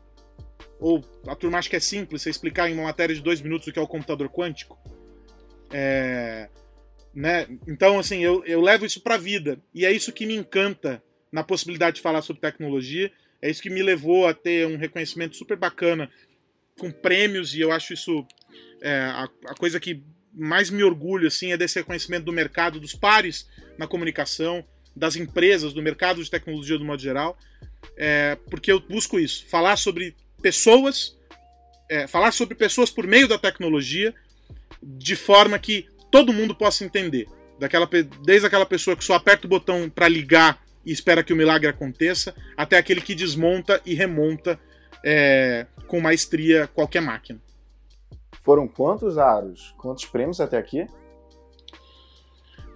Ou 0.80 1.04
a 1.28 1.36
turma 1.36 1.58
acha 1.58 1.70
que 1.70 1.76
é 1.76 1.80
simples 1.80 2.22
você 2.22 2.30
explicar 2.30 2.70
em 2.70 2.74
uma 2.74 2.84
matéria 2.84 3.16
de 3.16 3.22
dois 3.22 3.42
minutos 3.42 3.68
o 3.68 3.72
que 3.72 3.80
é 3.80 3.82
o 3.82 3.88
computador 3.88 4.30
quântico. 4.30 4.80
É, 5.72 6.50
né? 7.14 7.48
Então, 7.68 7.98
assim, 7.98 8.24
eu, 8.24 8.44
eu 8.46 8.62
levo 8.62 8.86
isso 8.86 9.02
para 9.02 9.16
a 9.16 9.18
vida. 9.18 9.60
E 9.74 9.86
é 9.86 9.92
isso 9.92 10.14
que 10.14 10.26
me 10.26 10.36
encanta 10.36 11.02
na 11.32 11.44
possibilidade 11.44 11.96
de 11.96 12.02
falar 12.02 12.22
sobre 12.22 12.42
tecnologia. 12.42 13.12
É 13.42 13.50
isso 13.50 13.62
que 13.62 13.70
me 13.70 13.82
levou 13.82 14.28
a 14.28 14.34
ter 14.34 14.68
um 14.68 14.78
reconhecimento 14.78 15.36
super 15.36 15.58
bacana 15.58 16.10
com 16.80 16.92
prêmios, 16.92 17.56
e 17.56 17.60
eu 17.60 17.72
acho 17.72 17.94
isso 17.94 18.26
é, 18.82 19.00
a, 19.00 19.28
a 19.48 19.56
coisa 19.56 19.80
que 19.80 20.04
mais 20.32 20.70
me 20.70 20.84
orgulho 20.84 21.28
assim, 21.28 21.52
é 21.52 21.58
desse 21.58 21.80
reconhecimento 21.80 22.26
do 22.26 22.32
mercado, 22.32 22.80
dos 22.80 22.94
pares 22.94 23.50
na 23.78 23.88
comunicação, 23.88 24.64
das 24.98 25.16
empresas, 25.16 25.74
do 25.74 25.82
mercado 25.82 26.24
de 26.24 26.30
tecnologia 26.30 26.78
do 26.78 26.86
modo 26.86 27.02
geral, 27.02 27.38
é, 27.96 28.38
porque 28.50 28.72
eu 28.72 28.80
busco 28.80 29.20
isso, 29.20 29.46
falar 29.48 29.78
sobre 29.78 30.16
pessoas, 30.42 31.18
é, 31.90 32.08
falar 32.08 32.32
sobre 32.32 32.56
pessoas 32.56 32.90
por 32.90 33.06
meio 33.06 33.28
da 33.28 33.38
tecnologia, 33.38 34.14
de 34.82 35.16
forma 35.16 35.58
que 35.60 35.88
todo 36.12 36.34
mundo 36.34 36.56
possa 36.56 36.84
entender. 36.84 37.28
Daquela, 37.60 37.90
desde 38.24 38.46
aquela 38.46 38.66
pessoa 38.66 38.96
que 38.96 39.04
só 39.04 39.14
aperta 39.14 39.48
o 39.48 39.50
botão 39.50 39.90
para 39.90 40.08
ligar 40.08 40.62
e 40.86 40.92
espera 40.92 41.24
que 41.24 41.34
o 41.34 41.36
milagre 41.36 41.68
aconteça, 41.68 42.36
até 42.56 42.78
aquele 42.78 43.02
que 43.02 43.16
desmonta 43.16 43.82
e 43.86 43.94
remonta 43.94 44.60
é, 45.04 45.66
com 45.88 46.00
maestria 46.00 46.68
qualquer 46.68 47.02
máquina. 47.02 47.40
Foram 48.44 48.68
quantos 48.68 49.18
aros? 49.18 49.74
Quantos 49.78 50.06
prêmios 50.06 50.40
até 50.40 50.58
aqui? 50.58 50.88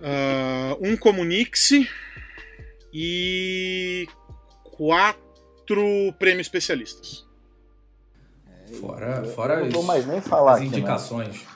Uh, 0.01 0.75
um 0.81 0.97
Comunix 0.97 1.69
e 2.93 4.07
quatro 4.63 6.13
prêmios 6.19 6.47
especialistas. 6.47 7.25
Fora, 8.79 9.23
fora 9.25 9.59
não 9.59 9.69
vou 9.69 9.83
mais 9.83 10.05
nem 10.05 10.21
falar 10.21 10.53
as 10.53 10.61
aqui, 10.61 10.69
né? 10.69 10.77
indicações. 10.77 11.45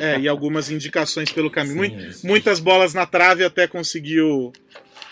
É, 0.00 0.18
e 0.18 0.26
algumas 0.26 0.68
indicações 0.68 1.30
pelo 1.30 1.48
caminho. 1.48 1.84
Sim, 1.84 2.08
isso. 2.08 2.26
muitas 2.26 2.58
bolas 2.58 2.92
na 2.92 3.06
trave 3.06 3.44
até 3.44 3.68
conseguir 3.68 4.20
o, 4.20 4.52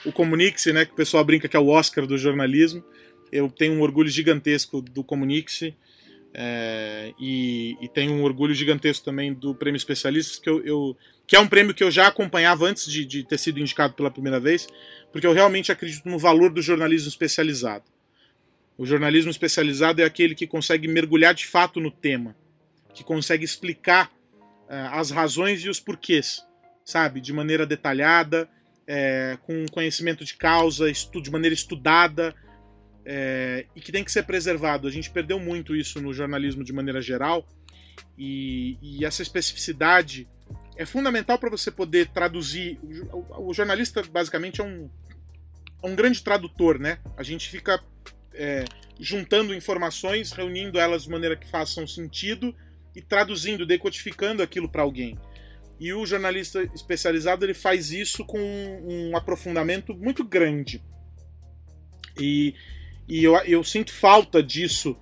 o 0.04 0.10
Comunix, 0.10 0.66
né? 0.66 0.84
Que 0.84 0.90
o 0.90 0.96
pessoal 0.96 1.24
brinca 1.24 1.46
que 1.46 1.56
é 1.56 1.60
o 1.60 1.68
Oscar 1.68 2.04
do 2.04 2.18
jornalismo. 2.18 2.82
Eu 3.30 3.48
tenho 3.48 3.74
um 3.74 3.82
orgulho 3.82 4.08
gigantesco 4.08 4.82
do 4.82 5.04
Comunix. 5.04 5.60
É, 6.34 7.12
e, 7.18 7.76
e 7.80 7.88
tenho 7.88 8.12
um 8.12 8.22
orgulho 8.22 8.54
gigantesco 8.54 9.04
também 9.04 9.32
do 9.32 9.54
Prêmio 9.54 9.76
Especialistas, 9.76 10.38
que, 10.38 10.48
eu, 10.48 10.64
eu- 10.64 10.96
que 11.26 11.36
é 11.36 11.40
um 11.40 11.48
prêmio 11.48 11.74
que 11.74 11.82
eu 11.84 11.90
já 11.90 12.06
acompanhava 12.06 12.66
antes 12.66 12.90
de, 12.90 13.04
de 13.04 13.24
ter 13.24 13.38
sido 13.38 13.58
indicado 13.60 13.94
pela 13.94 14.10
primeira 14.10 14.38
vez, 14.40 14.66
porque 15.12 15.26
eu 15.26 15.32
realmente 15.32 15.72
acredito 15.72 16.08
no 16.08 16.18
valor 16.18 16.50
do 16.52 16.62
jornalismo 16.62 17.08
especializado. 17.08 17.84
O 18.76 18.86
jornalismo 18.86 19.30
especializado 19.30 20.00
é 20.00 20.04
aquele 20.04 20.34
que 20.34 20.46
consegue 20.46 20.86
mergulhar 20.86 21.34
de 21.34 21.46
fato 21.46 21.80
no 21.80 21.90
tema, 21.90 22.36
que 22.94 23.02
consegue 23.02 23.44
explicar 23.44 24.10
ah, 24.68 25.00
as 25.00 25.10
razões 25.10 25.64
e 25.64 25.68
os 25.68 25.80
porquês, 25.80 26.44
sabe? 26.84 27.20
De 27.20 27.32
maneira 27.32 27.66
detalhada, 27.66 28.48
é, 28.86 29.36
com 29.42 29.66
conhecimento 29.66 30.24
de 30.24 30.34
causa, 30.34 30.90
de 30.92 31.30
maneira 31.30 31.52
estudada, 31.54 32.34
é, 33.10 33.64
e 33.74 33.80
que 33.80 33.90
tem 33.90 34.04
que 34.04 34.12
ser 34.12 34.24
preservado. 34.24 34.86
A 34.86 34.90
gente 34.90 35.08
perdeu 35.10 35.40
muito 35.40 35.74
isso 35.74 35.98
no 35.98 36.12
jornalismo 36.12 36.62
de 36.62 36.74
maneira 36.74 37.00
geral, 37.00 37.48
e, 38.18 38.76
e 38.82 39.04
essa 39.04 39.22
especificidade 39.22 40.28
é 40.76 40.84
fundamental 40.84 41.38
para 41.38 41.48
você 41.48 41.70
poder 41.70 42.08
traduzir. 42.08 42.78
O, 43.10 43.48
o 43.48 43.54
jornalista, 43.54 44.02
basicamente, 44.02 44.60
é 44.60 44.64
um, 44.64 44.90
é 45.82 45.86
um 45.88 45.96
grande 45.96 46.22
tradutor, 46.22 46.78
né? 46.78 46.98
A 47.16 47.22
gente 47.22 47.48
fica 47.48 47.82
é, 48.34 48.66
juntando 49.00 49.54
informações, 49.54 50.32
reunindo 50.32 50.78
elas 50.78 51.04
de 51.04 51.10
maneira 51.10 51.34
que 51.34 51.48
façam 51.50 51.86
sentido 51.86 52.54
e 52.94 53.00
traduzindo, 53.00 53.64
decodificando 53.64 54.42
aquilo 54.42 54.68
para 54.68 54.82
alguém. 54.82 55.18
E 55.80 55.94
o 55.94 56.04
jornalista 56.04 56.62
especializado 56.74 57.44
ele 57.44 57.54
faz 57.54 57.90
isso 57.90 58.22
com 58.24 58.38
um 58.38 59.16
aprofundamento 59.16 59.94
muito 59.94 60.22
grande. 60.24 60.82
E, 62.20 62.54
e 63.08 63.24
eu, 63.24 63.34
eu 63.38 63.64
sinto 63.64 63.92
falta 63.92 64.42
disso 64.42 64.96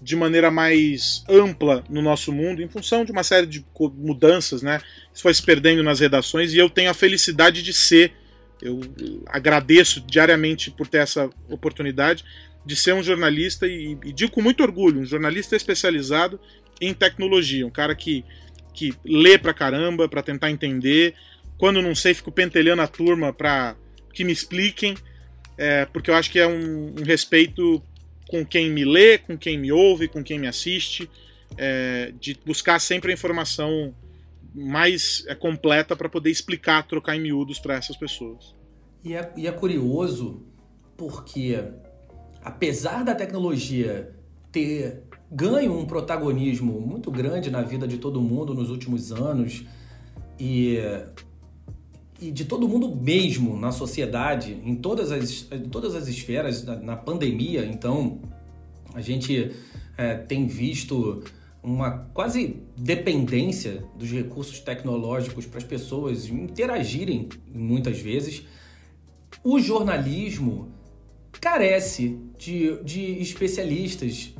de 0.00 0.16
maneira 0.16 0.50
mais 0.50 1.22
ampla 1.28 1.84
no 1.88 2.02
nosso 2.02 2.32
mundo, 2.32 2.60
em 2.60 2.68
função 2.68 3.04
de 3.04 3.12
uma 3.12 3.22
série 3.22 3.46
de 3.46 3.64
mudanças, 3.96 4.60
né? 4.60 4.80
Isso 5.14 5.22
foi 5.22 5.32
se 5.32 5.42
perdendo 5.42 5.82
nas 5.82 6.00
redações 6.00 6.52
e 6.52 6.58
eu 6.58 6.68
tenho 6.68 6.90
a 6.90 6.94
felicidade 6.94 7.62
de 7.62 7.72
ser. 7.72 8.12
Eu 8.60 8.80
agradeço 9.26 10.00
diariamente 10.00 10.70
por 10.72 10.88
ter 10.88 10.98
essa 10.98 11.30
oportunidade 11.48 12.24
de 12.66 12.74
ser 12.74 12.94
um 12.94 13.02
jornalista 13.02 13.66
e, 13.66 13.96
e 14.04 14.12
digo 14.12 14.32
com 14.32 14.42
muito 14.42 14.62
orgulho, 14.62 15.00
um 15.00 15.04
jornalista 15.04 15.54
especializado 15.54 16.38
em 16.80 16.92
tecnologia, 16.92 17.66
um 17.66 17.70
cara 17.70 17.94
que, 17.94 18.24
que 18.74 18.92
lê 19.04 19.38
pra 19.38 19.54
caramba 19.54 20.08
pra 20.08 20.22
tentar 20.22 20.50
entender. 20.50 21.14
Quando 21.56 21.80
não 21.80 21.94
sei, 21.94 22.12
fico 22.12 22.32
pentelhando 22.32 22.82
a 22.82 22.88
turma 22.88 23.32
pra 23.32 23.76
que 24.12 24.24
me 24.24 24.32
expliquem, 24.32 24.96
é, 25.62 25.86
porque 25.86 26.10
eu 26.10 26.16
acho 26.16 26.28
que 26.28 26.40
é 26.40 26.46
um, 26.46 26.92
um 26.98 27.04
respeito 27.04 27.80
com 28.28 28.44
quem 28.44 28.68
me 28.68 28.84
lê, 28.84 29.16
com 29.16 29.38
quem 29.38 29.56
me 29.56 29.70
ouve, 29.70 30.08
com 30.08 30.20
quem 30.20 30.36
me 30.36 30.48
assiste, 30.48 31.08
é, 31.56 32.12
de 32.18 32.36
buscar 32.44 32.80
sempre 32.80 33.12
a 33.12 33.14
informação 33.14 33.94
mais 34.52 35.24
é, 35.28 35.36
completa 35.36 35.94
para 35.94 36.08
poder 36.08 36.30
explicar, 36.30 36.84
trocar 36.84 37.14
em 37.14 37.20
miúdos 37.20 37.60
para 37.60 37.76
essas 37.76 37.96
pessoas. 37.96 38.56
E 39.04 39.14
é, 39.14 39.32
e 39.36 39.46
é 39.46 39.52
curioso 39.52 40.42
porque, 40.96 41.62
apesar 42.42 43.04
da 43.04 43.14
tecnologia 43.14 44.12
ter 44.50 45.04
ganho 45.30 45.78
um 45.78 45.86
protagonismo 45.86 46.80
muito 46.80 47.08
grande 47.08 47.52
na 47.52 47.62
vida 47.62 47.86
de 47.86 47.98
todo 47.98 48.20
mundo 48.20 48.52
nos 48.52 48.68
últimos 48.68 49.12
anos 49.12 49.64
e, 50.40 50.78
e 52.22 52.30
de 52.30 52.44
todo 52.44 52.68
mundo 52.68 52.94
mesmo 52.94 53.58
na 53.58 53.72
sociedade, 53.72 54.56
em 54.64 54.76
todas 54.76 55.10
as, 55.10 55.46
em 55.50 55.68
todas 55.68 55.94
as 55.94 56.06
esferas, 56.06 56.64
na, 56.64 56.96
pandemia, 56.96 57.64
então, 57.66 58.20
a 58.94 59.00
gente 59.00 59.50
é, 59.96 60.14
tem 60.14 60.46
visto 60.46 61.22
uma 61.62 61.90
quase 62.14 62.56
dependência 62.76 63.84
dos 63.98 64.10
recursos 64.10 64.60
tecnológicos 64.60 65.46
para 65.46 65.58
as 65.58 65.64
pessoas 65.64 66.26
interagirem 66.28 67.28
muitas 67.52 67.98
vezes. 67.98 68.44
O 69.42 69.58
jornalismo 69.58 70.68
carece 71.40 72.18
de, 72.38 72.82
de 72.84 73.00
especialistas 73.20 74.32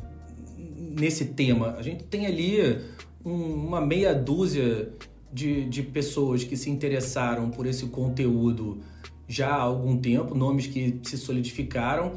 nesse 0.56 1.26
tema. 1.26 1.74
A 1.78 1.82
gente 1.82 2.04
tem 2.04 2.26
ali 2.26 2.78
um- 3.24 3.66
uma 3.66 3.80
meia 3.80 4.14
dúzia 4.14 4.92
de, 5.32 5.64
de 5.64 5.82
pessoas 5.82 6.44
que 6.44 6.56
se 6.56 6.68
interessaram 6.70 7.50
por 7.50 7.66
esse 7.66 7.86
conteúdo 7.86 8.80
já 9.26 9.48
há 9.48 9.60
algum 9.60 9.96
tempo, 9.96 10.34
nomes 10.34 10.66
que 10.66 11.00
se 11.02 11.16
solidificaram. 11.16 12.12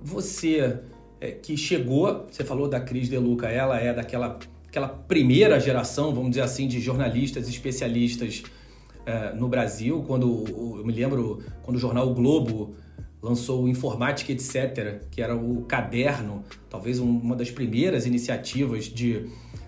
Você 0.00 0.78
é, 1.20 1.30
que 1.32 1.56
chegou, 1.56 2.26
você 2.30 2.44
falou 2.44 2.68
da 2.68 2.80
Cris 2.80 3.08
De 3.08 3.18
Luca, 3.18 3.48
ela 3.48 3.78
é 3.80 3.92
daquela 3.92 4.38
aquela 4.68 4.88
primeira 4.88 5.60
geração, 5.60 6.14
vamos 6.14 6.30
dizer 6.30 6.40
assim, 6.40 6.66
de 6.66 6.80
jornalistas 6.80 7.46
especialistas 7.46 8.42
é, 9.04 9.34
no 9.34 9.46
Brasil, 9.46 10.02
quando 10.06 10.44
eu 10.78 10.82
me 10.82 10.92
lembro 10.94 11.42
quando 11.62 11.76
o 11.76 11.78
jornal 11.78 12.08
o 12.08 12.14
Globo 12.14 12.74
lançou 13.22 13.64
o 13.64 13.68
Informática 13.68 14.32
Etc., 14.32 15.02
que 15.10 15.20
era 15.20 15.36
o 15.36 15.62
caderno, 15.64 16.42
talvez 16.70 16.98
um- 16.98 17.18
uma 17.18 17.36
das 17.36 17.50
primeiras 17.50 18.06
iniciativas 18.06 18.86
de 18.86 19.26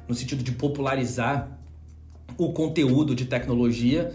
no 0.09 0.14
sentido 0.14 0.42
de 0.42 0.52
popularizar 0.52 1.59
o 2.37 2.53
conteúdo 2.53 3.14
de 3.14 3.25
tecnologia. 3.25 4.12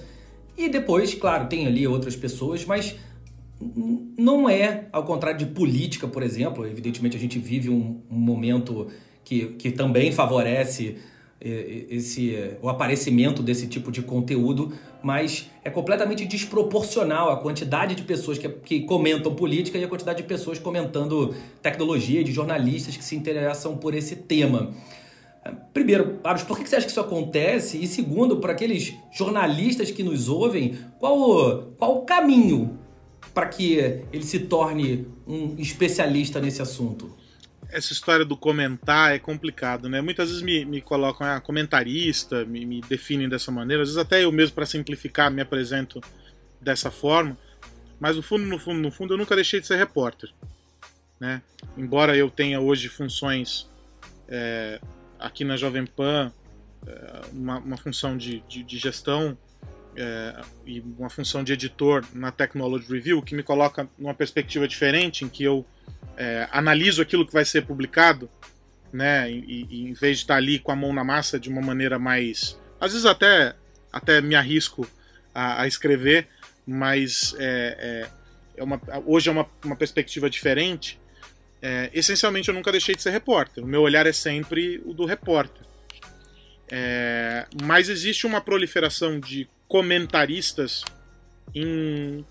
E 0.58 0.68
depois, 0.70 1.14
claro, 1.14 1.48
tem 1.48 1.68
ali 1.68 1.88
outras 1.88 2.16
pessoas, 2.16 2.66
mas 2.66 2.96
não 4.18 4.50
é, 4.50 4.88
ao 4.92 5.04
contrário 5.04 5.38
de 5.38 5.46
política, 5.46 6.08
por 6.08 6.24
exemplo, 6.24 6.66
evidentemente 6.66 7.18
a 7.18 7.20
gente 7.20 7.40
vive 7.40 7.70
um, 7.70 8.02
um 8.10 8.18
momento 8.18 8.88
que, 9.24 9.48
que 9.58 9.72
também 9.72 10.12
favorece 10.12 10.96
eh, 11.42 11.86
esse, 11.90 12.58
o 12.62 12.70
aparecimento 12.70 13.44
desse 13.44 13.68
tipo 13.68 13.92
de 13.92 14.02
conteúdo, 14.02 14.74
mas 15.04 15.50
é 15.64 15.70
completamente 15.70 16.26
desproporcional 16.26 17.32
a 17.32 17.38
quantidade 17.38 17.96
de 17.96 18.04
pessoas 18.04 18.38
que, 18.38 18.50
que 18.50 18.82
comentam 18.82 19.34
política 19.34 19.78
e 19.78 19.84
a 19.84 19.88
quantidade 19.88 20.22
de 20.22 20.28
pessoas 20.28 20.58
comentando 20.60 21.34
tecnologia, 21.62 22.24
de 22.24 22.32
jornalistas 22.32 22.98
que 22.98 23.04
se 23.04 23.16
interessam 23.16 23.78
por 23.78 23.94
esse 23.94 24.16
tema. 24.16 24.74
Primeiro, 25.74 26.20
Aros, 26.24 26.44
por 26.44 26.58
que 26.58 26.68
você 26.68 26.76
acha 26.76 26.86
que 26.86 26.92
isso 26.92 27.00
acontece? 27.00 27.82
E 27.82 27.88
segundo, 27.88 28.38
para 28.38 28.52
aqueles 28.52 28.94
jornalistas 29.12 29.90
que 29.90 30.04
nos 30.04 30.28
ouvem, 30.28 30.78
qual, 31.00 31.72
qual 31.78 31.98
o 31.98 32.02
caminho 32.02 32.78
para 33.34 33.48
que 33.48 33.76
ele 34.12 34.24
se 34.24 34.40
torne 34.40 35.08
um 35.26 35.56
especialista 35.58 36.42
nesse 36.42 36.62
assunto? 36.62 37.18
essa 37.72 37.94
história 37.94 38.26
do 38.26 38.36
comentar 38.36 39.14
é 39.14 39.20
complicado, 39.20 39.88
né? 39.88 40.02
Muitas 40.02 40.30
vezes 40.30 40.44
me, 40.44 40.66
me 40.66 40.82
colocam 40.82 41.26
ah, 41.28 41.40
comentarista, 41.40 42.44
me, 42.46 42.66
me 42.66 42.82
definem 42.82 43.30
dessa 43.30 43.52
maneira. 43.52 43.84
Às 43.84 43.90
vezes 43.90 44.02
até 44.02 44.24
eu 44.24 44.32
mesmo, 44.32 44.56
para 44.56 44.66
simplificar, 44.66 45.32
me 45.32 45.42
apresento 45.42 46.02
dessa 46.60 46.90
forma. 46.90 47.38
Mas 48.00 48.16
no 48.16 48.24
fundo, 48.24 48.46
no 48.46 48.58
fundo, 48.58 48.80
no 48.80 48.92
fundo, 48.92 49.14
eu 49.14 49.18
nunca 49.18 49.36
deixei 49.36 49.60
de 49.60 49.68
ser 49.68 49.76
repórter. 49.76 50.32
Né? 51.20 51.42
Embora 51.78 52.16
eu 52.16 52.30
tenha 52.30 52.60
hoje 52.60 52.88
funções 52.88 53.70
é, 54.28 54.80
aqui 55.20 55.44
na 55.44 55.58
Jovem 55.58 55.86
Pan, 55.86 56.32
é, 56.88 57.22
uma, 57.34 57.60
uma, 57.60 57.78
função 57.78 58.18
de, 58.18 58.40
de, 58.48 58.64
de 58.64 58.78
gestão 58.78 59.38
é, 59.96 60.42
e 60.66 60.80
uma 60.98 61.10
função 61.10 61.44
de 61.44 61.54
editor 61.54 62.06
na 62.14 62.32
Technology 62.32 62.92
Review, 62.92 63.22
que 63.22 63.36
me 63.36 63.44
coloca 63.44 63.88
numa 63.98 64.14
perspectiva 64.14 64.68
diferente, 64.68 65.26
em 65.26 65.30
que 65.30 65.44
eu 65.44 65.66
é, 66.18 66.48
analiso 66.52 67.02
aquilo 67.02 67.26
que 67.26 67.34
vai 67.34 67.46
ser 67.46 67.66
publicado, 67.66 68.30
né, 68.92 69.30
e, 69.30 69.68
e, 69.70 69.90
em 69.90 69.94
vez 69.94 70.18
de 70.18 70.24
estar 70.24 70.36
ali 70.36 70.58
com 70.58 70.72
a 70.72 70.76
mão 70.76 70.92
na 70.92 71.04
massa 71.04 71.40
de 71.40 71.50
uma 71.50 71.62
maneira 71.62 72.00
mais, 72.00 72.60
às 72.80 72.92
vezes 72.94 73.06
até 73.06 73.56
até 73.92 74.22
me 74.22 74.36
arrisco 74.36 74.88
a, 75.34 75.64
a 75.64 75.68
escrever, 75.68 76.28
mas 76.66 77.36
é, 77.40 78.08
é, 78.08 78.10
é 78.58 78.64
uma, 78.64 78.80
hoje 79.06 79.30
é 79.30 79.32
uma, 79.32 79.48
uma 79.64 79.76
perspectiva 79.76 80.30
diferente. 80.30 81.00
É, 81.62 81.90
essencialmente, 81.94 82.50
eu 82.50 82.54
nunca 82.54 82.72
deixei 82.72 82.96
de 82.96 83.02
ser 83.02 83.12
repórter. 83.12 83.64
O 83.64 83.68
meu 83.68 83.82
olhar 83.82 84.06
é 84.06 84.14
sempre 84.14 84.82
o 84.86 84.94
do 84.94 85.06
repórter. 85.06 85.66
É, 86.72 87.48
mas 87.64 87.90
existe 87.90 88.28
uma 88.28 88.42
proliferação 88.42 89.20
de 89.20 89.50
comentaristas 89.68 90.84
em, 91.54 92.26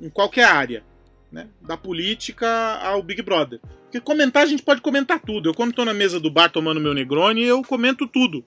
em 0.00 0.08
qualquer 0.08 0.44
área 0.44 0.82
né? 1.30 1.48
Da 1.60 1.76
política 1.76 2.48
ao 2.82 3.02
Big 3.02 3.22
Brother. 3.22 3.60
Porque 3.84 4.00
comentar 4.00 4.42
a 4.42 4.46
gente 4.46 4.62
pode 4.62 4.80
comentar 4.80 5.20
tudo. 5.20 5.48
Eu, 5.48 5.54
quando 5.54 5.70
estou 5.70 5.84
na 5.84 5.94
mesa 5.94 6.18
do 6.18 6.30
bar 6.30 6.50
tomando 6.50 6.80
meu 6.80 6.94
Negroni, 6.94 7.44
eu 7.44 7.62
comento 7.62 8.06
tudo. 8.06 8.44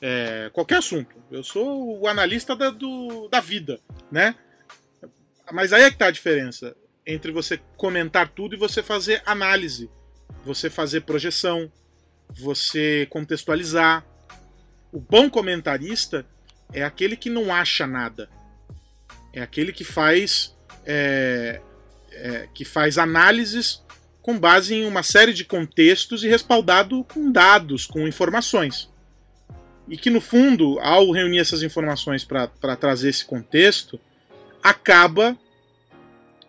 É, 0.00 0.50
qualquer 0.52 0.78
assunto. 0.78 1.14
Eu 1.30 1.42
sou 1.42 2.00
o 2.00 2.06
analista 2.06 2.54
da, 2.54 2.70
do, 2.70 3.28
da 3.28 3.40
vida, 3.40 3.80
né? 4.10 4.34
Mas 5.52 5.72
aí 5.72 5.84
é 5.84 5.90
que 5.90 5.96
tá 5.96 6.06
a 6.06 6.10
diferença 6.10 6.76
entre 7.06 7.30
você 7.30 7.60
comentar 7.76 8.28
tudo 8.28 8.54
e 8.54 8.58
você 8.58 8.82
fazer 8.82 9.22
análise, 9.24 9.88
você 10.44 10.68
fazer 10.68 11.02
projeção, 11.02 11.70
você 12.28 13.06
contextualizar. 13.10 14.04
O 14.92 14.98
bom 14.98 15.30
comentarista 15.30 16.26
é 16.72 16.82
aquele 16.82 17.16
que 17.16 17.30
não 17.30 17.54
acha 17.54 17.86
nada. 17.86 18.28
É 19.32 19.40
aquele 19.40 19.72
que 19.72 19.84
faz 19.84 20.54
é, 20.84 21.60
é, 22.12 22.48
que 22.52 22.64
faz 22.64 22.98
análises 22.98 23.84
com 24.22 24.38
base 24.38 24.74
em 24.74 24.86
uma 24.86 25.04
série 25.04 25.32
de 25.32 25.44
contextos 25.44 26.24
e 26.24 26.28
respaldado 26.28 27.04
com 27.04 27.30
dados, 27.30 27.86
com 27.86 28.08
informações. 28.08 28.90
E 29.88 29.96
que, 29.96 30.10
no 30.10 30.20
fundo, 30.20 30.80
ao 30.80 31.12
reunir 31.12 31.38
essas 31.38 31.62
informações 31.62 32.24
para 32.24 32.76
trazer 32.76 33.10
esse 33.10 33.24
contexto, 33.24 34.00
acaba 34.60 35.38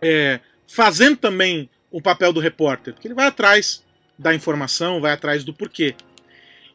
é, 0.02 0.40
fazendo 0.68 1.18
também 1.18 1.70
o 1.92 2.02
papel 2.02 2.34
do 2.34 2.40
repórter, 2.40 2.94
porque 2.94 3.08
ele 3.08 3.16
vai 3.16 3.28
atrás 3.28 3.84
da 4.18 4.34
informação, 4.34 5.00
vai 5.00 5.14
atrás 5.14 5.44
do 5.44 5.54
porquê. 5.54 5.96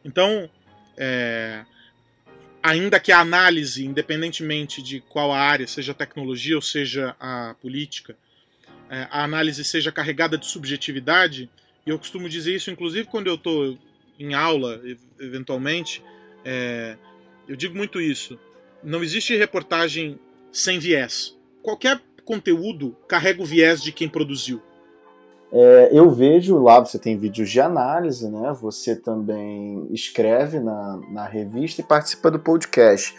Então, 0.04 0.48
é, 0.96 1.64
ainda 2.62 3.00
que 3.00 3.12
a 3.12 3.20
análise, 3.20 3.84
independentemente 3.84 4.82
de 4.82 5.00
qual 5.00 5.32
a 5.32 5.38
área, 5.38 5.66
seja 5.66 5.92
a 5.92 5.94
tecnologia 5.94 6.56
ou 6.56 6.62
seja 6.62 7.16
a 7.18 7.54
política, 7.60 8.16
é, 8.88 9.08
a 9.10 9.24
análise 9.24 9.64
seja 9.64 9.90
carregada 9.90 10.38
de 10.38 10.46
subjetividade, 10.46 11.50
e 11.84 11.90
eu 11.90 11.98
costumo 11.98 12.28
dizer 12.28 12.54
isso, 12.54 12.70
inclusive, 12.70 13.08
quando 13.08 13.26
eu 13.26 13.34
estou 13.34 13.78
em 14.18 14.34
aula, 14.34 14.80
eventualmente, 15.18 16.02
é, 16.44 16.96
eu 17.48 17.56
digo 17.56 17.76
muito 17.76 18.00
isso. 18.00 18.38
Não 18.84 19.02
existe 19.02 19.36
reportagem 19.36 20.18
sem 20.52 20.78
viés. 20.78 21.36
Qualquer 21.60 22.00
conteúdo 22.24 22.96
carrega 23.06 23.42
o 23.42 23.46
viés 23.46 23.82
de 23.82 23.92
quem 23.92 24.08
produziu. 24.08 24.60
É, 25.52 25.90
eu 25.92 26.10
vejo 26.10 26.58
lá, 26.62 26.80
você 26.80 26.98
tem 26.98 27.16
vídeos 27.16 27.50
de 27.50 27.60
análise, 27.60 28.30
né? 28.30 28.56
Você 28.60 28.96
também 28.96 29.86
escreve 29.90 30.58
na, 30.58 30.98
na 31.10 31.26
revista 31.26 31.82
e 31.82 31.84
participa 31.84 32.30
do 32.30 32.38
podcast. 32.38 33.14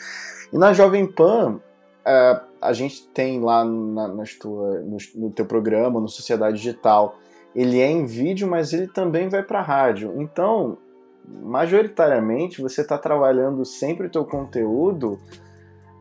E 0.52 0.58
na 0.58 0.74
Jovem 0.74 1.06
Pan, 1.06 1.60
é, 2.04 2.42
a 2.60 2.74
gente 2.74 3.08
tem 3.10 3.40
lá 3.40 3.64
na, 3.64 4.08
nas 4.08 4.34
tua, 4.34 4.80
no, 4.80 4.98
no 5.16 5.30
teu 5.30 5.46
programa, 5.46 6.00
no 6.00 6.08
Sociedade 6.08 6.58
Digital, 6.58 7.20
ele 7.56 7.80
é 7.80 7.90
em 7.90 8.06
vídeo, 8.06 8.48
mas 8.48 8.74
ele 8.74 8.88
também 8.88 9.30
vai 9.30 9.44
para 9.44 9.62
rádio. 9.62 10.14
Então, 10.18 10.80
majoritariamente, 11.28 12.62
você 12.62 12.82
está 12.82 12.98
trabalhando 12.98 13.64
sempre 13.64 14.08
o 14.08 14.10
teu 14.10 14.26
conteúdo 14.26 15.20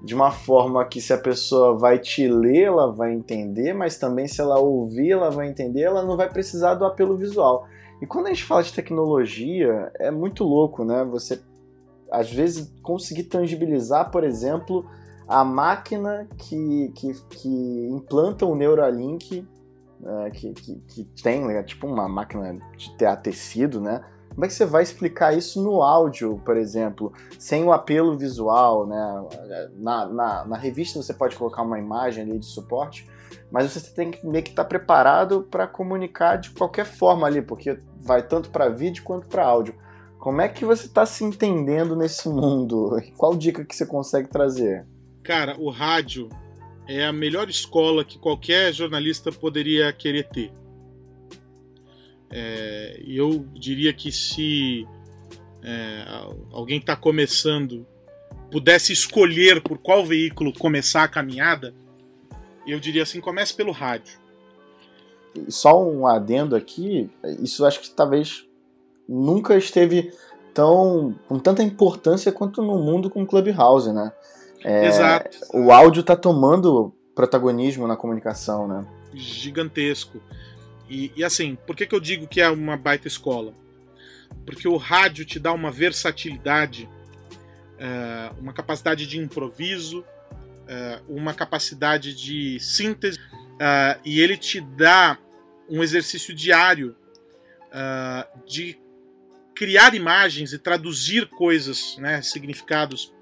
de 0.04 0.14
uma 0.14 0.32
forma 0.32 0.84
que 0.84 1.00
se 1.00 1.12
a 1.12 1.18
pessoa 1.18 1.78
vai 1.78 1.98
te 1.98 2.26
ler, 2.26 2.64
ela 2.64 2.92
vai 2.92 3.12
entender, 3.12 3.72
mas 3.72 3.98
também 3.98 4.26
se 4.26 4.40
ela 4.40 4.58
ouvir, 4.58 5.12
ela 5.12 5.30
vai 5.30 5.48
entender, 5.48 5.82
ela 5.82 6.02
não 6.02 6.16
vai 6.16 6.28
precisar 6.28 6.74
do 6.74 6.84
apelo 6.84 7.16
visual. 7.16 7.66
E 8.00 8.06
quando 8.06 8.26
a 8.26 8.30
gente 8.30 8.44
fala 8.44 8.64
de 8.64 8.72
tecnologia, 8.72 9.92
é 10.00 10.10
muito 10.10 10.42
louco, 10.42 10.84
né? 10.84 11.04
Você 11.04 11.40
às 12.10 12.30
vezes 12.30 12.74
conseguir 12.82 13.24
tangibilizar, 13.24 14.10
por 14.10 14.24
exemplo, 14.24 14.84
a 15.26 15.44
máquina 15.44 16.28
que, 16.36 16.92
que, 16.94 17.14
que 17.30 17.88
implanta 17.90 18.44
o 18.44 18.54
Neuralink, 18.56 19.46
é, 20.04 20.30
que, 20.30 20.52
que, 20.52 20.74
que, 20.88 21.04
tem, 21.22 21.46
né, 21.46 21.62
tipo 21.62 21.86
uma 21.86 22.08
máquina 22.08 22.58
de 22.76 22.94
ter 22.96 23.16
tecido, 23.18 23.80
né? 23.80 24.04
Como 24.34 24.44
é 24.44 24.48
que 24.48 24.54
você 24.54 24.64
vai 24.64 24.82
explicar 24.82 25.36
isso 25.36 25.62
no 25.62 25.82
áudio, 25.82 26.40
por 26.44 26.56
exemplo, 26.56 27.12
sem 27.38 27.64
o 27.64 27.72
apelo 27.72 28.16
visual, 28.16 28.86
né? 28.86 29.24
Na, 29.76 30.06
na, 30.06 30.44
na 30.46 30.56
revista 30.56 31.02
você 31.02 31.12
pode 31.12 31.36
colocar 31.36 31.62
uma 31.62 31.78
imagem 31.78 32.24
ali 32.24 32.38
de 32.38 32.46
suporte, 32.46 33.06
mas 33.50 33.70
você 33.70 33.92
tem 33.94 34.10
que 34.10 34.26
meio 34.26 34.42
que 34.42 34.50
estar 34.50 34.64
tá 34.64 34.68
preparado 34.68 35.46
para 35.50 35.66
comunicar 35.66 36.36
de 36.36 36.50
qualquer 36.50 36.86
forma 36.86 37.26
ali, 37.26 37.42
porque 37.42 37.78
vai 38.00 38.22
tanto 38.22 38.50
para 38.50 38.68
vídeo 38.68 39.02
quanto 39.04 39.26
para 39.26 39.44
áudio. 39.44 39.74
Como 40.18 40.40
é 40.40 40.48
que 40.48 40.64
você 40.64 40.86
está 40.86 41.04
se 41.04 41.24
entendendo 41.24 41.96
nesse 41.96 42.28
mundo? 42.28 42.96
Qual 43.16 43.36
dica 43.36 43.64
que 43.64 43.74
você 43.74 43.84
consegue 43.84 44.28
trazer? 44.28 44.86
Cara, 45.22 45.56
o 45.58 45.68
rádio 45.68 46.28
é 46.88 47.04
a 47.04 47.12
melhor 47.12 47.48
escola 47.48 48.04
que 48.04 48.18
qualquer 48.18 48.72
jornalista 48.72 49.30
poderia 49.30 49.92
querer 49.92 50.28
ter. 50.28 50.52
É, 52.32 53.00
eu 53.06 53.46
diria 53.52 53.92
que 53.92 54.10
se 54.10 54.86
é, 55.62 56.04
alguém 56.50 56.78
está 56.78 56.96
começando 56.96 57.86
pudesse 58.50 58.92
escolher 58.92 59.62
por 59.62 59.78
qual 59.78 60.04
veículo 60.04 60.52
começar 60.52 61.04
a 61.04 61.08
caminhada, 61.08 61.74
eu 62.66 62.78
diria 62.78 63.02
assim: 63.02 63.20
comece 63.20 63.54
pelo 63.54 63.72
rádio. 63.72 64.20
Só 65.48 65.82
um 65.82 66.06
adendo 66.06 66.54
aqui, 66.54 67.10
isso 67.40 67.64
acho 67.64 67.80
que 67.80 67.90
talvez 67.90 68.46
nunca 69.08 69.56
esteve 69.56 70.12
tão 70.52 71.14
com 71.26 71.38
tanta 71.38 71.62
importância 71.62 72.30
quanto 72.30 72.62
no 72.62 72.78
mundo 72.78 73.08
com 73.08 73.26
Clubhouse, 73.26 73.90
né? 73.90 74.12
É, 74.62 74.86
Exato. 74.86 75.38
O 75.54 75.72
áudio 75.72 76.02
está 76.02 76.14
tomando 76.14 76.92
protagonismo 77.14 77.86
na 77.86 77.96
comunicação, 77.96 78.68
né? 78.68 78.86
Gigantesco. 79.14 80.20
E, 80.88 81.12
e, 81.16 81.24
assim, 81.24 81.56
por 81.66 81.76
que, 81.76 81.86
que 81.86 81.94
eu 81.94 82.00
digo 82.00 82.26
que 82.26 82.40
é 82.40 82.48
uma 82.48 82.76
baita 82.76 83.08
escola? 83.08 83.54
Porque 84.44 84.66
o 84.66 84.76
rádio 84.76 85.24
te 85.24 85.38
dá 85.38 85.52
uma 85.52 85.70
versatilidade, 85.70 86.88
é, 87.78 88.30
uma 88.38 88.52
capacidade 88.52 89.06
de 89.06 89.18
improviso, 89.18 90.04
é, 90.66 91.00
uma 91.08 91.34
capacidade 91.34 92.14
de 92.14 92.58
síntese, 92.60 93.18
é, 93.60 93.98
e 94.04 94.20
ele 94.20 94.36
te 94.36 94.60
dá 94.60 95.18
um 95.68 95.82
exercício 95.82 96.34
diário 96.34 96.96
de 98.46 98.78
criar 99.54 99.94
imagens 99.94 100.52
e 100.52 100.58
traduzir 100.58 101.28
coisas, 101.28 101.96
né, 101.98 102.20
significados 102.20 103.14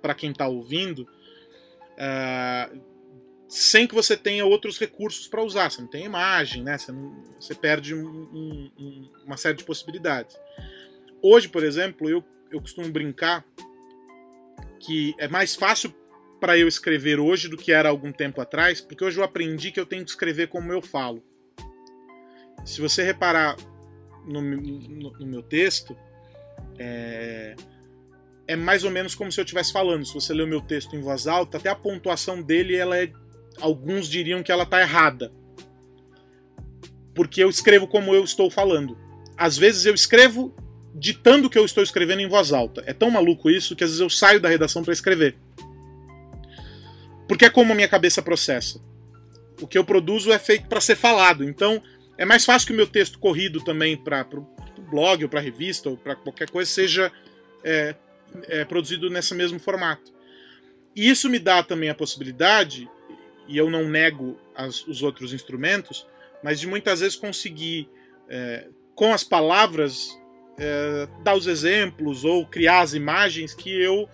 para 0.00 0.14
quem 0.14 0.30
está 0.30 0.46
ouvindo, 0.48 1.08
uh, 1.92 2.80
sem 3.52 3.86
que 3.86 3.94
você 3.94 4.16
tenha 4.16 4.46
outros 4.46 4.78
recursos 4.78 5.28
para 5.28 5.42
usar. 5.42 5.70
Você 5.70 5.82
não 5.82 5.88
tem 5.88 6.06
imagem, 6.06 6.62
né? 6.62 6.78
você, 6.78 6.90
não, 6.90 7.22
você 7.38 7.54
perde 7.54 7.94
um, 7.94 8.08
um, 8.08 9.10
uma 9.26 9.36
série 9.36 9.58
de 9.58 9.62
possibilidades. 9.62 10.34
Hoje, 11.20 11.50
por 11.50 11.62
exemplo, 11.62 12.08
eu, 12.08 12.24
eu 12.50 12.62
costumo 12.62 12.88
brincar 12.88 13.44
que 14.80 15.14
é 15.18 15.28
mais 15.28 15.54
fácil 15.54 15.94
para 16.40 16.56
eu 16.56 16.66
escrever 16.66 17.20
hoje 17.20 17.46
do 17.46 17.58
que 17.58 17.72
era 17.72 17.90
algum 17.90 18.10
tempo 18.10 18.40
atrás, 18.40 18.80
porque 18.80 19.04
hoje 19.04 19.18
eu 19.18 19.24
aprendi 19.24 19.70
que 19.70 19.78
eu 19.78 19.84
tenho 19.84 20.02
que 20.02 20.10
escrever 20.10 20.48
como 20.48 20.72
eu 20.72 20.80
falo. 20.80 21.22
Se 22.64 22.80
você 22.80 23.02
reparar 23.02 23.54
no, 24.26 24.40
no, 24.40 25.12
no 25.12 25.26
meu 25.26 25.42
texto, 25.42 25.94
é, 26.78 27.54
é 28.46 28.56
mais 28.56 28.82
ou 28.82 28.90
menos 28.90 29.14
como 29.14 29.30
se 29.30 29.38
eu 29.38 29.44
estivesse 29.44 29.74
falando. 29.74 30.06
Se 30.06 30.14
você 30.14 30.32
ler 30.32 30.44
o 30.44 30.48
meu 30.48 30.62
texto 30.62 30.96
em 30.96 31.02
voz 31.02 31.26
alta, 31.26 31.58
até 31.58 31.68
a 31.68 31.76
pontuação 31.76 32.40
dele, 32.40 32.74
ela 32.74 32.96
é, 32.98 33.12
alguns 33.60 34.08
diriam 34.08 34.42
que 34.42 34.52
ela 34.52 34.64
está 34.64 34.80
errada. 34.80 35.32
Porque 37.14 37.42
eu 37.42 37.50
escrevo 37.50 37.86
como 37.86 38.14
eu 38.14 38.24
estou 38.24 38.50
falando. 38.50 38.96
às 39.36 39.56
vezes 39.56 39.86
eu 39.86 39.94
escrevo 39.94 40.54
ditando 40.94 41.46
o 41.46 41.50
que 41.50 41.58
eu 41.58 41.64
estou 41.64 41.82
escrevendo 41.82 42.20
em 42.20 42.28
voz 42.28 42.52
alta. 42.52 42.82
É 42.86 42.92
tão 42.92 43.10
maluco 43.10 43.50
isso 43.50 43.74
que 43.74 43.82
às 43.82 43.90
vezes 43.90 44.00
eu 44.00 44.10
saio 44.10 44.40
da 44.40 44.48
redação 44.48 44.82
para 44.82 44.92
escrever. 44.92 45.36
Porque 47.26 47.46
é 47.46 47.50
como 47.50 47.72
a 47.72 47.74
minha 47.74 47.88
cabeça 47.88 48.22
processa. 48.22 48.80
O 49.60 49.66
que 49.66 49.78
eu 49.78 49.84
produzo 49.84 50.30
é 50.32 50.38
feito 50.38 50.68
para 50.68 50.80
ser 50.80 50.96
falado. 50.96 51.44
Então, 51.44 51.82
é 52.18 52.24
mais 52.24 52.44
fácil 52.44 52.66
que 52.66 52.72
o 52.72 52.76
meu 52.76 52.86
texto 52.86 53.18
corrido 53.18 53.62
também 53.62 53.96
para 53.96 54.26
o 54.38 54.82
blog 54.90 55.24
ou 55.24 55.30
para 55.30 55.40
revista 55.40 55.88
ou 55.88 55.96
para 55.96 56.14
qualquer 56.14 56.50
coisa 56.50 56.70
seja 56.70 57.10
é, 57.64 57.94
é, 58.48 58.64
produzido 58.64 59.08
nesse 59.08 59.34
mesmo 59.34 59.58
formato. 59.58 60.12
E 60.94 61.08
isso 61.08 61.28
me 61.30 61.38
dá 61.38 61.62
também 61.62 61.88
a 61.88 61.94
possibilidade, 61.94 62.88
e 63.52 63.58
eu 63.58 63.68
não 63.68 63.86
nego 63.86 64.38
as, 64.54 64.86
os 64.86 65.02
outros 65.02 65.34
instrumentos, 65.34 66.06
mas 66.42 66.58
de 66.58 66.66
muitas 66.66 67.00
vezes 67.00 67.14
conseguir, 67.14 67.86
é, 68.26 68.66
com 68.94 69.12
as 69.12 69.22
palavras, 69.22 70.18
é, 70.58 71.06
dar 71.22 71.36
os 71.36 71.46
exemplos 71.46 72.24
ou 72.24 72.46
criar 72.46 72.80
as 72.80 72.94
imagens 72.94 73.52
que 73.52 73.70
eu, 73.70 74.08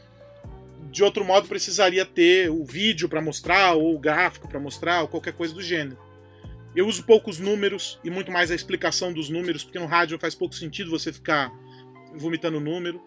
de 0.91 1.05
outro 1.05 1.25
modo, 1.25 1.47
precisaria 1.47 2.05
ter 2.05 2.51
o 2.51 2.65
vídeo 2.65 3.09
para 3.09 3.23
mostrar, 3.23 3.75
ou 3.75 3.95
o 3.95 3.99
gráfico 3.99 4.49
para 4.49 4.59
mostrar, 4.59 5.03
ou 5.03 5.09
qualquer 5.09 5.35
coisa 5.35 5.55
do 5.55 5.63
gênero. 5.63 5.97
Eu 6.75 6.89
uso 6.89 7.05
poucos 7.05 7.39
números 7.39 8.01
e 8.03 8.11
muito 8.11 8.33
mais 8.33 8.51
a 8.51 8.57
explicação 8.57 9.13
dos 9.13 9.31
números, 9.31 9.63
porque 9.63 9.79
no 9.79 9.87
rádio 9.87 10.19
faz 10.19 10.35
pouco 10.35 10.55
sentido 10.57 10.91
você 10.91 11.13
ficar 11.13 11.53
vomitando 12.17 12.59
número. 12.59 13.01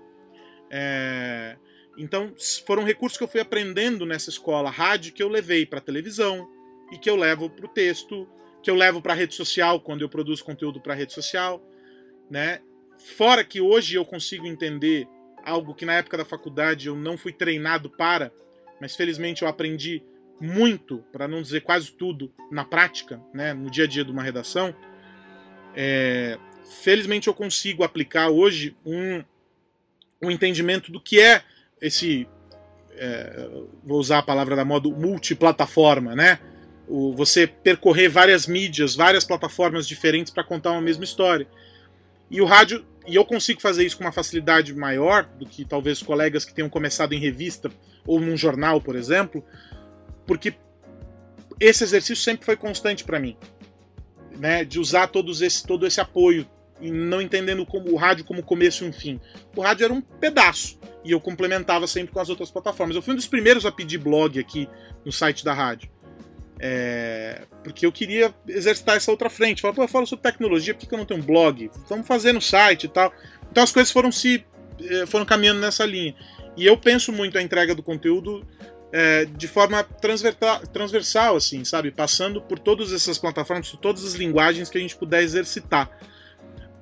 É... 0.70 1.58
Então, 1.98 2.34
foram 2.66 2.84
recursos 2.84 3.18
que 3.18 3.24
eu 3.24 3.28
fui 3.28 3.42
aprendendo 3.42 4.06
nessa 4.06 4.30
escola 4.30 4.70
rádio 4.70 5.14
que 5.14 5.22
eu 5.22 5.28
levei 5.28 5.66
para 5.66 5.82
televisão 5.82 6.50
e 6.92 6.98
que 6.98 7.10
eu 7.10 7.16
levo 7.16 7.50
para 7.50 7.66
o 7.66 7.70
texto, 7.70 8.28
que 8.64 8.70
eu 8.70 8.76
levo 8.76 9.02
para 9.02 9.14
a 9.14 9.16
rede 9.16 9.36
social 9.36 9.80
quando 9.80 10.02
eu 10.02 10.10
produzo 10.10 10.44
conteúdo 10.44 10.80
para 10.80 10.94
a 10.94 10.96
rede 10.96 11.14
social, 11.14 11.62
né? 12.30 12.62
Fora 13.18 13.44
que 13.44 13.60
hoje 13.60 13.96
eu 13.96 14.06
consigo 14.06 14.46
entender 14.46 15.08
algo 15.44 15.74
que 15.74 15.86
na 15.86 15.94
época 15.94 16.18
da 16.18 16.26
faculdade 16.26 16.88
eu 16.88 16.96
não 16.96 17.18
fui 17.18 17.34
treinado 17.34 17.90
para, 17.90 18.32
mas 18.80 18.96
felizmente 18.96 19.42
eu 19.42 19.48
aprendi 19.48 20.04
muito, 20.40 21.04
para 21.12 21.28
não 21.28 21.42
dizer 21.42 21.62
quase 21.62 21.92
tudo, 21.92 22.34
na 22.52 22.66
prática, 22.66 23.22
né, 23.34 23.54
no 23.54 23.70
dia 23.70 23.84
a 23.84 23.88
dia 23.88 24.04
de 24.04 24.12
uma 24.12 24.24
redação, 24.24 24.76
é, 25.76 26.38
felizmente 26.82 27.28
eu 27.28 27.34
consigo 27.34 27.84
aplicar 27.84 28.30
hoje 28.30 28.76
um, 28.86 29.24
um 30.22 30.32
entendimento 30.32 30.92
do 30.92 31.00
que 31.00 31.20
é 31.20 31.44
esse. 31.82 32.28
É, 32.96 33.50
vou 33.84 34.00
usar 34.00 34.20
a 34.20 34.24
palavra 34.24 34.56
da 34.56 34.64
moda, 34.64 34.88
multiplataforma, 34.90 36.16
né? 36.16 36.40
O, 36.88 37.14
você 37.16 37.48
percorrer 37.48 38.10
várias 38.10 38.46
mídias, 38.46 38.96
várias 38.96 39.26
plataformas 39.26 39.88
diferentes 39.88 40.32
para 40.32 40.44
contar 40.44 40.72
uma 40.72 40.82
mesma 40.82 41.04
história. 41.04 41.48
E 42.30 42.42
o 42.42 42.46
rádio, 42.46 42.86
e 43.08 43.16
eu 43.16 43.26
consigo 43.26 43.60
fazer 43.60 43.86
isso 43.86 43.98
com 43.98 44.04
uma 44.04 44.12
facilidade 44.12 44.74
maior 44.74 45.26
do 45.40 45.46
que 45.46 45.66
talvez 45.66 46.04
colegas 46.04 46.46
que 46.46 46.54
tenham 46.54 46.70
começado 46.70 47.14
em 47.14 47.20
revista 47.20 47.72
ou 48.06 48.20
num 48.20 48.38
jornal, 48.38 48.80
por 48.80 48.96
exemplo, 48.96 49.44
porque 50.28 50.54
esse 51.60 51.84
exercício 51.84 52.24
sempre 52.24 52.46
foi 52.46 52.56
constante 52.56 53.04
para 53.04 53.20
mim, 53.20 53.36
né? 54.38 54.64
De 54.64 54.80
usar 54.80 55.08
todos 55.08 55.42
esse, 55.42 55.66
todo 55.66 55.88
esse 55.88 56.00
apoio 56.00 56.48
não 56.90 57.22
entendendo 57.22 57.66
como 57.66 57.92
o 57.92 57.96
rádio 57.96 58.26
como 58.26 58.42
começo 58.42 58.84
e 58.84 58.88
um 58.88 58.94
fim. 58.94 59.20
O 59.56 59.62
rádio 59.62 59.86
era 59.86 59.94
um 59.94 60.02
pedaço 60.02 60.80
e 61.04 61.12
eu 61.12 61.20
complementava 61.20 61.86
sempre 61.86 62.14
com 62.14 62.20
as 62.20 62.30
outras 62.30 62.50
plataformas. 62.50 62.96
Eu 62.96 63.02
fui 63.02 63.14
um 63.14 63.18
dos 63.18 63.28
primeiros 63.28 63.66
a 63.66 63.72
pedir 63.72 63.98
blog 63.98 64.40
aqui 64.40 64.68
no 65.06 65.12
site 65.12 65.44
da 65.44 65.54
rádio. 65.54 65.90
É, 66.60 67.42
porque 67.64 67.86
eu 67.86 67.92
queria 67.92 68.34
exercitar 68.48 68.96
essa 68.96 69.12
outra 69.12 69.30
frente. 69.30 69.62
Falar, 69.62 69.74
pô, 69.74 69.84
eu 69.84 69.88
falo 69.88 70.08
sobre 70.08 70.24
tecnologia, 70.24 70.74
por 70.74 70.88
que 70.88 70.94
eu 70.94 70.98
não 70.98 71.06
tenho 71.06 71.20
um 71.20 71.24
blog? 71.24 71.70
Vamos 71.90 72.08
fazer 72.08 72.32
no 72.32 72.42
site 72.42 72.86
e 72.86 72.88
tal. 72.88 73.14
Então 73.52 73.64
as 73.64 73.72
coisas 73.72 73.92
foram 73.92 74.12
se 74.12 74.46
eh, 74.80 75.06
foram 75.06 75.26
caminhando 75.26 75.60
nessa 75.60 75.86
linha. 75.86 76.16
E 76.56 76.66
eu 76.66 76.78
penso 76.78 77.12
muito 77.12 77.38
a 77.38 77.42
entrega 77.42 77.74
do 77.74 77.84
conteúdo 77.84 78.46
é, 78.92 79.26
de 79.26 79.48
forma 79.48 79.84
transversal, 79.84 81.36
assim, 81.36 81.64
sabe? 81.64 81.92
Passando 81.92 82.42
por 82.42 82.60
todas 82.60 82.92
essas 82.92 83.18
plataformas, 83.18 83.70
por 83.70 83.78
todas 83.78 84.06
as 84.06 84.14
linguagens 84.16 84.70
que 84.70 84.78
a 84.78 84.82
gente 84.82 84.96
puder 84.96 85.24
exercitar. 85.24 85.90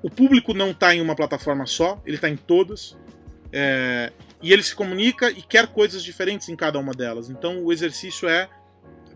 O 0.02 0.10
público 0.10 0.54
não 0.54 0.72
está 0.72 0.96
em 0.96 1.02
uma 1.02 1.16
plataforma 1.16 1.66
só, 1.66 2.02
ele 2.06 2.16
está 2.16 2.30
em 2.30 2.38
todas. 2.38 2.98
É, 3.52 4.12
e 4.42 4.54
ele 4.54 4.64
se 4.64 4.76
comunica 4.76 5.30
e 5.30 5.42
quer 5.42 5.68
coisas 5.68 6.04
diferentes 6.04 6.50
em 6.50 6.56
cada 6.56 6.80
uma 6.80 6.94
delas. 6.94 7.30
Então 7.30 7.64
o 7.64 7.74
exercício 7.74 8.28
é 8.30 8.48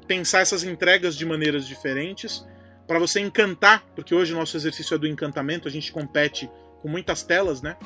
pensar 0.07 0.41
essas 0.41 0.63
entregas 0.63 1.15
de 1.15 1.25
maneiras 1.25 1.65
diferentes 1.65 2.45
para 2.85 2.99
você 2.99 3.19
encantar, 3.19 3.83
porque 3.95 4.13
hoje 4.13 4.33
o 4.33 4.37
nosso 4.37 4.57
exercício 4.57 4.95
é 4.95 4.97
do 4.97 5.07
encantamento, 5.07 5.67
a 5.67 5.71
gente 5.71 5.91
compete 5.91 6.49
com 6.81 6.89
muitas 6.89 7.23
telas, 7.23 7.61
né? 7.61 7.77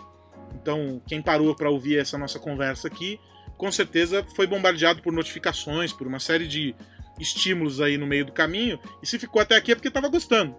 Então, 0.59 0.99
quem 1.05 1.21
parou 1.21 1.55
para 1.55 1.69
ouvir 1.69 1.99
essa 1.99 2.17
nossa 2.17 2.39
conversa 2.39 2.87
aqui 2.87 3.19
com 3.57 3.71
certeza 3.71 4.25
foi 4.35 4.47
bombardeado 4.47 5.01
por 5.01 5.11
notificações, 5.11 5.91
por 5.91 6.07
uma 6.07 6.19
série 6.19 6.47
de 6.47 6.75
estímulos 7.19 7.81
aí 7.81 7.97
no 7.97 8.05
meio 8.05 8.25
do 8.25 8.31
caminho, 8.31 8.79
e 9.01 9.07
se 9.07 9.17
ficou 9.17 9.41
até 9.41 9.55
aqui 9.55 9.71
é 9.71 9.75
porque 9.75 9.87
estava 9.87 10.07
gostando. 10.07 10.55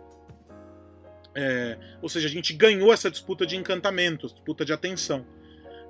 É, 1.40 1.78
ou 2.02 2.08
seja, 2.08 2.26
a 2.26 2.30
gente 2.30 2.52
ganhou 2.52 2.92
essa 2.92 3.08
disputa 3.08 3.46
de 3.46 3.54
encantamento, 3.54 4.26
disputa 4.26 4.64
de 4.64 4.72
atenção. 4.72 5.24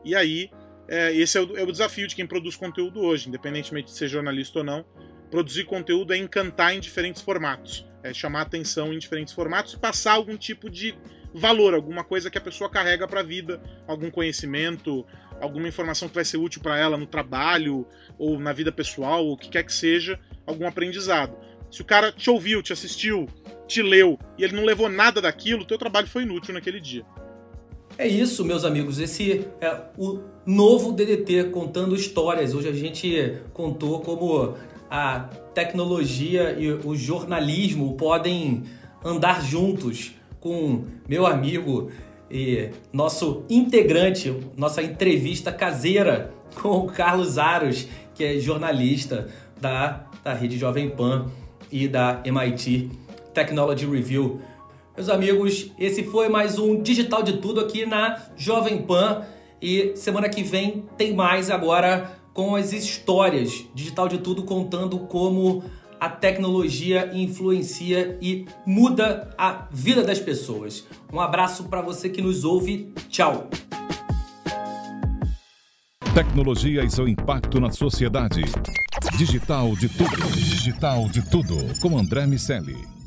E 0.04 0.14
aí, 0.14 0.50
é, 0.86 1.10
esse 1.16 1.38
é 1.38 1.40
o, 1.40 1.56
é 1.56 1.62
o, 1.62 1.72
desafio 1.72 2.06
de 2.06 2.14
quem 2.14 2.26
produz 2.26 2.54
conteúdo 2.54 3.00
hoje, 3.00 3.30
independentemente 3.30 3.86
de 3.86 3.96
ser 3.96 4.08
jornalista 4.08 4.58
ou 4.58 4.64
não. 4.64 4.84
Produzir 5.30 5.64
conteúdo 5.64 6.12
é 6.12 6.18
encantar 6.18 6.74
em 6.74 6.80
diferentes 6.80 7.22
formatos, 7.22 7.86
é 8.02 8.12
chamar 8.12 8.42
atenção 8.42 8.92
em 8.92 8.98
diferentes 8.98 9.32
formatos 9.32 9.72
e 9.72 9.78
passar 9.78 10.12
algum 10.12 10.36
tipo 10.36 10.68
de 10.68 10.94
valor, 11.32 11.72
alguma 11.72 12.04
coisa 12.04 12.30
que 12.30 12.36
a 12.36 12.42
pessoa 12.42 12.68
carrega 12.68 13.08
para 13.08 13.20
a 13.20 13.22
vida, 13.22 13.58
algum 13.86 14.10
conhecimento, 14.10 15.06
alguma 15.40 15.66
informação 15.66 16.10
que 16.10 16.14
vai 16.14 16.26
ser 16.26 16.36
útil 16.36 16.60
para 16.60 16.76
ela 16.76 16.98
no 16.98 17.06
trabalho 17.06 17.86
ou 18.18 18.38
na 18.38 18.52
vida 18.52 18.70
pessoal, 18.70 19.24
ou 19.24 19.32
o 19.32 19.36
que 19.38 19.48
quer 19.48 19.62
que 19.62 19.72
seja, 19.72 20.20
algum 20.46 20.66
aprendizado. 20.66 21.34
Se 21.70 21.80
o 21.80 21.86
cara 21.86 22.12
te 22.12 22.28
ouviu, 22.28 22.62
te 22.62 22.72
assistiu, 22.72 23.26
te 23.68 23.82
leu 23.82 24.18
e 24.36 24.42
ele 24.42 24.56
não 24.56 24.64
levou 24.64 24.88
nada 24.88 25.20
daquilo, 25.20 25.64
teu 25.64 25.78
trabalho 25.78 26.08
foi 26.08 26.22
inútil 26.22 26.54
naquele 26.54 26.80
dia. 26.80 27.04
É 27.98 28.06
isso, 28.06 28.44
meus 28.44 28.64
amigos. 28.64 28.98
Esse 28.98 29.46
é 29.60 29.80
o 29.96 30.20
novo 30.46 30.92
DDT 30.92 31.50
contando 31.50 31.94
histórias. 31.94 32.54
Hoje 32.54 32.68
a 32.68 32.72
gente 32.72 33.38
contou 33.52 34.00
como 34.00 34.54
a 34.90 35.20
tecnologia 35.52 36.56
e 36.58 36.72
o 36.72 36.94
jornalismo 36.94 37.94
podem 37.94 38.62
andar 39.04 39.42
juntos 39.42 40.12
com 40.40 40.84
meu 41.08 41.26
amigo 41.26 41.90
e 42.30 42.70
nosso 42.92 43.44
integrante, 43.50 44.34
nossa 44.56 44.82
entrevista 44.82 45.52
caseira 45.52 46.32
com 46.54 46.78
o 46.78 46.86
Carlos 46.86 47.36
Aros, 47.36 47.88
que 48.14 48.24
é 48.24 48.38
jornalista 48.38 49.28
da, 49.60 50.06
da 50.22 50.34
Rede 50.34 50.56
Jovem 50.56 50.88
Pan 50.88 51.26
e 51.70 51.88
da 51.88 52.22
MIT 52.24 52.90
Technology 53.38 53.86
Review. 53.86 54.40
Meus 54.96 55.08
amigos, 55.08 55.70
esse 55.78 56.02
foi 56.02 56.28
mais 56.28 56.58
um 56.58 56.82
Digital 56.82 57.22
de 57.22 57.34
Tudo 57.34 57.60
aqui 57.60 57.86
na 57.86 58.20
Jovem 58.36 58.82
Pan 58.82 59.22
e 59.62 59.92
semana 59.94 60.28
que 60.28 60.42
vem 60.42 60.86
tem 60.96 61.14
mais 61.14 61.48
agora 61.48 62.18
com 62.34 62.56
as 62.56 62.72
histórias 62.72 63.64
Digital 63.72 64.08
de 64.08 64.18
Tudo 64.18 64.42
contando 64.42 64.98
como 64.98 65.62
a 66.00 66.08
tecnologia 66.08 67.12
influencia 67.14 68.18
e 68.20 68.44
muda 68.66 69.32
a 69.38 69.68
vida 69.70 70.02
das 70.02 70.18
pessoas. 70.18 70.84
Um 71.12 71.20
abraço 71.20 71.68
para 71.68 71.80
você 71.80 72.08
que 72.08 72.20
nos 72.20 72.42
ouve. 72.42 72.92
Tchau. 73.08 73.48
Tecnologia 76.12 76.82
e 76.82 76.90
seu 76.90 77.06
impacto 77.06 77.60
na 77.60 77.70
sociedade. 77.70 78.42
Digital 79.16 79.76
de 79.76 79.88
tudo. 79.88 80.26
Digital 80.32 81.08
de 81.08 81.30
tudo. 81.30 81.56
Com 81.80 81.96
André 81.96 82.26
Miscelli. 82.26 82.97